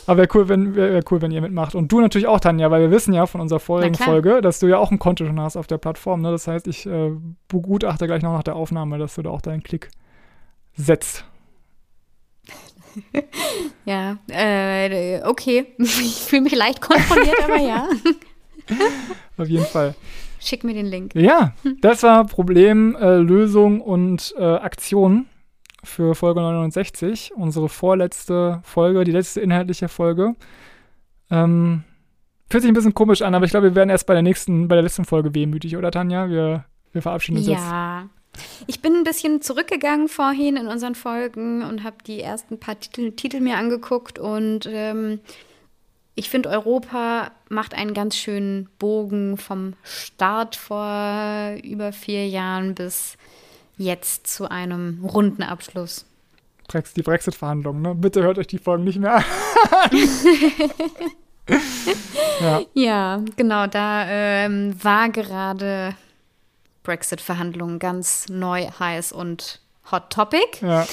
Aber 0.07 0.19
wäre 0.19 0.29
cool, 0.35 0.49
wenn, 0.49 0.75
wär, 0.75 0.93
wär 0.93 1.03
cool, 1.11 1.23
wenn 1.23 1.31
ihr 1.31 1.41
mitmacht. 1.41 1.75
Und 1.75 1.91
du 1.91 2.01
natürlich 2.01 2.27
auch, 2.27 2.41
Tanja, 2.41 2.71
weil 2.71 2.83
wir 2.83 2.91
wissen 2.91 3.15
ja 3.15 3.27
von 3.27 3.41
unserer 3.41 3.61
vorigen 3.61 3.95
Folge, 3.95 4.41
dass 4.43 4.59
du 4.59 4.67
ja 4.67 4.79
auch 4.79 4.91
ein 4.91 4.99
Konto 4.99 5.25
schon 5.25 5.41
hast 5.41 5.57
auf 5.57 5.67
der 5.67 5.79
Plattform. 5.79 6.21
Ne? 6.21 6.31
Das 6.31 6.47
heißt, 6.47 6.67
ich 6.67 6.87
äh, 6.87 7.13
begutachte 7.49 8.07
gleich 8.07 8.23
noch 8.23 8.33
nach 8.33 8.43
der 8.43 8.57
Aufnahme, 8.57 8.99
dass 8.99 9.15
du 9.15 9.23
da 9.23 9.31
auch 9.31 9.41
deinen 9.41 9.63
Klick 9.63 9.91
setzt. 10.77 11.25
ja, 13.85 14.19
äh, 14.29 15.23
okay. 15.25 15.67
Ich 15.79 16.23
fühle 16.23 16.43
mich 16.43 16.55
leicht 16.55 16.81
konfrontiert, 16.81 17.43
aber 17.43 17.59
ja. 17.59 17.89
auf 19.37 19.49
jeden 19.49 19.67
Fall. 19.67 19.95
Schick 20.41 20.65
mir 20.65 20.75
den 20.75 20.87
Link. 20.87 21.15
Ja, 21.15 21.55
das 21.81 22.03
war 22.03 22.27
Problem, 22.27 22.97
äh, 22.97 23.17
Lösung 23.17 23.81
und 23.81 24.35
äh, 24.37 24.43
Aktion 24.43 25.27
für 25.85 26.15
Folge 26.15 26.41
69, 26.41 27.33
unsere 27.37 27.69
vorletzte 27.69 28.61
Folge, 28.65 29.05
die 29.05 29.13
letzte 29.13 29.41
inhaltliche 29.41 29.89
Folge. 29.89 30.35
Ähm, 31.31 31.85
fühlt 32.51 32.63
sich 32.63 32.71
ein 32.71 32.75
bisschen 32.75 32.95
komisch 32.95 33.23
an, 33.23 33.35
aber 33.35 33.45
ich 33.45 33.51
glaube, 33.51 33.69
wir 33.71 33.75
werden 33.75 33.91
erst 33.91 34.07
bei 34.07 34.15
der 34.15 34.23
nächsten, 34.23 34.69
bei 34.69 34.75
der 34.75 34.83
letzten 34.83 35.05
Folge 35.05 35.35
wehmütig, 35.35 35.77
oder 35.77 35.91
Tanja? 35.91 36.29
Wir, 36.29 36.65
wir 36.93 37.03
verabschieden 37.03 37.39
uns 37.39 37.47
ja. 37.47 37.53
jetzt. 37.53 37.63
Ja. 37.63 38.09
Ich 38.67 38.83
bin 38.83 38.95
ein 38.95 39.05
bisschen 39.05 39.43
zurückgegangen 39.43 40.09
vorhin 40.09 40.57
in 40.57 40.67
unseren 40.67 40.95
Folgen 40.95 41.63
und 41.63 41.85
habe 41.85 41.97
die 42.07 42.21
ersten 42.21 42.59
paar 42.59 42.79
Titel, 42.81 43.13
Titel 43.13 43.41
mir 43.41 43.57
angeguckt 43.57 44.19
und 44.19 44.69
ähm, 44.69 45.21
ich 46.17 46.31
finde, 46.31 46.49
Europa 46.49 47.33
macht 47.49 47.75
einen 47.75 47.93
ganz 47.93 48.17
schönen 48.17 48.69
Bogen 48.79 49.37
vom 49.37 49.75
Start 49.83 50.55
vor 50.57 51.57
über 51.63 51.93
vier 51.93 52.29
Jahren 52.29 52.75
bis 52.75 53.17
jetzt 53.77 54.27
zu 54.27 54.51
einem 54.51 55.05
runden 55.05 55.43
Abschluss. 55.43 56.07
Die 56.97 57.03
Brexit-Verhandlungen, 57.03 57.83
ne? 57.83 57.95
Bitte 57.95 58.23
hört 58.23 58.39
euch 58.39 58.47
die 58.47 58.59
Folgen 58.59 58.85
nicht 58.85 58.99
mehr 58.99 59.17
an. 59.17 59.25
ja. 62.41 62.63
ja, 62.73 63.23
genau, 63.37 63.67
da 63.67 64.07
ähm, 64.09 64.75
war 64.83 65.11
gerade 65.11 65.95
Brexit-Verhandlungen 66.83 67.79
ganz 67.79 68.29
neu, 68.29 68.67
heiß 68.79 69.13
und 69.13 69.61
hot 69.91 70.11
topic. 70.11 70.61
Ja. 70.63 70.87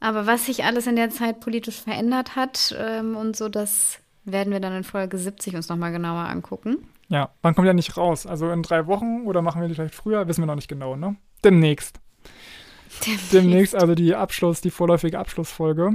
Aber 0.00 0.26
was 0.26 0.46
sich 0.46 0.64
alles 0.64 0.86
in 0.86 0.96
der 0.96 1.10
Zeit 1.10 1.40
politisch 1.40 1.80
verändert 1.80 2.34
hat 2.34 2.74
ähm, 2.78 3.16
und 3.16 3.36
so, 3.36 3.48
das 3.48 3.98
werden 4.24 4.52
wir 4.52 4.60
dann 4.60 4.72
in 4.74 4.84
Folge 4.84 5.18
70 5.18 5.56
uns 5.56 5.68
nochmal 5.68 5.92
genauer 5.92 6.28
angucken. 6.28 6.88
Ja, 7.08 7.30
wann 7.42 7.54
kommt 7.54 7.66
ja 7.66 7.74
nicht 7.74 7.96
raus? 7.96 8.26
Also 8.26 8.50
in 8.50 8.62
drei 8.62 8.86
Wochen 8.86 9.26
oder 9.26 9.42
machen 9.42 9.60
wir 9.60 9.68
die 9.68 9.74
vielleicht 9.74 9.94
früher? 9.94 10.26
Wissen 10.26 10.42
wir 10.42 10.46
noch 10.46 10.54
nicht 10.54 10.68
genau, 10.68 10.96
ne? 10.96 11.16
Demnächst. 11.44 12.00
Demnächst, 13.06 13.32
Demnächst 13.32 13.74
also 13.74 13.94
die 13.94 14.14
Abschluss, 14.14 14.60
die 14.60 14.70
vorläufige 14.70 15.18
Abschlussfolge 15.18 15.92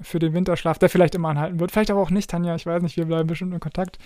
für 0.00 0.18
den 0.18 0.32
Winterschlaf, 0.32 0.78
der 0.78 0.88
vielleicht 0.88 1.14
immer 1.14 1.28
anhalten 1.28 1.60
wird. 1.60 1.70
Vielleicht 1.72 1.90
aber 1.90 2.00
auch 2.00 2.10
nicht, 2.10 2.30
Tanja, 2.30 2.54
ich 2.54 2.66
weiß 2.66 2.82
nicht, 2.82 2.96
wir 2.96 3.06
bleiben 3.06 3.28
bestimmt 3.28 3.54
in 3.54 3.60
Kontakt. 3.60 3.98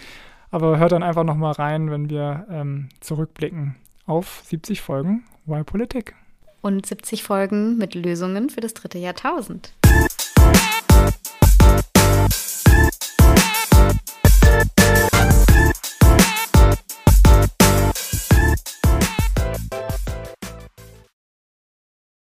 Aber 0.50 0.78
hört 0.78 0.92
dann 0.92 1.02
einfach 1.02 1.24
nochmal 1.24 1.52
rein, 1.52 1.90
wenn 1.90 2.08
wir 2.08 2.46
ähm, 2.50 2.88
zurückblicken 3.00 3.76
auf 4.06 4.42
70 4.46 4.80
Folgen 4.80 5.24
Why 5.44 5.62
Politik. 5.64 6.14
Und 6.62 6.86
70 6.86 7.22
Folgen 7.22 7.78
mit 7.78 7.94
Lösungen 7.94 8.50
für 8.50 8.60
das 8.60 8.74
dritte 8.74 8.98
Jahrtausend. 8.98 9.74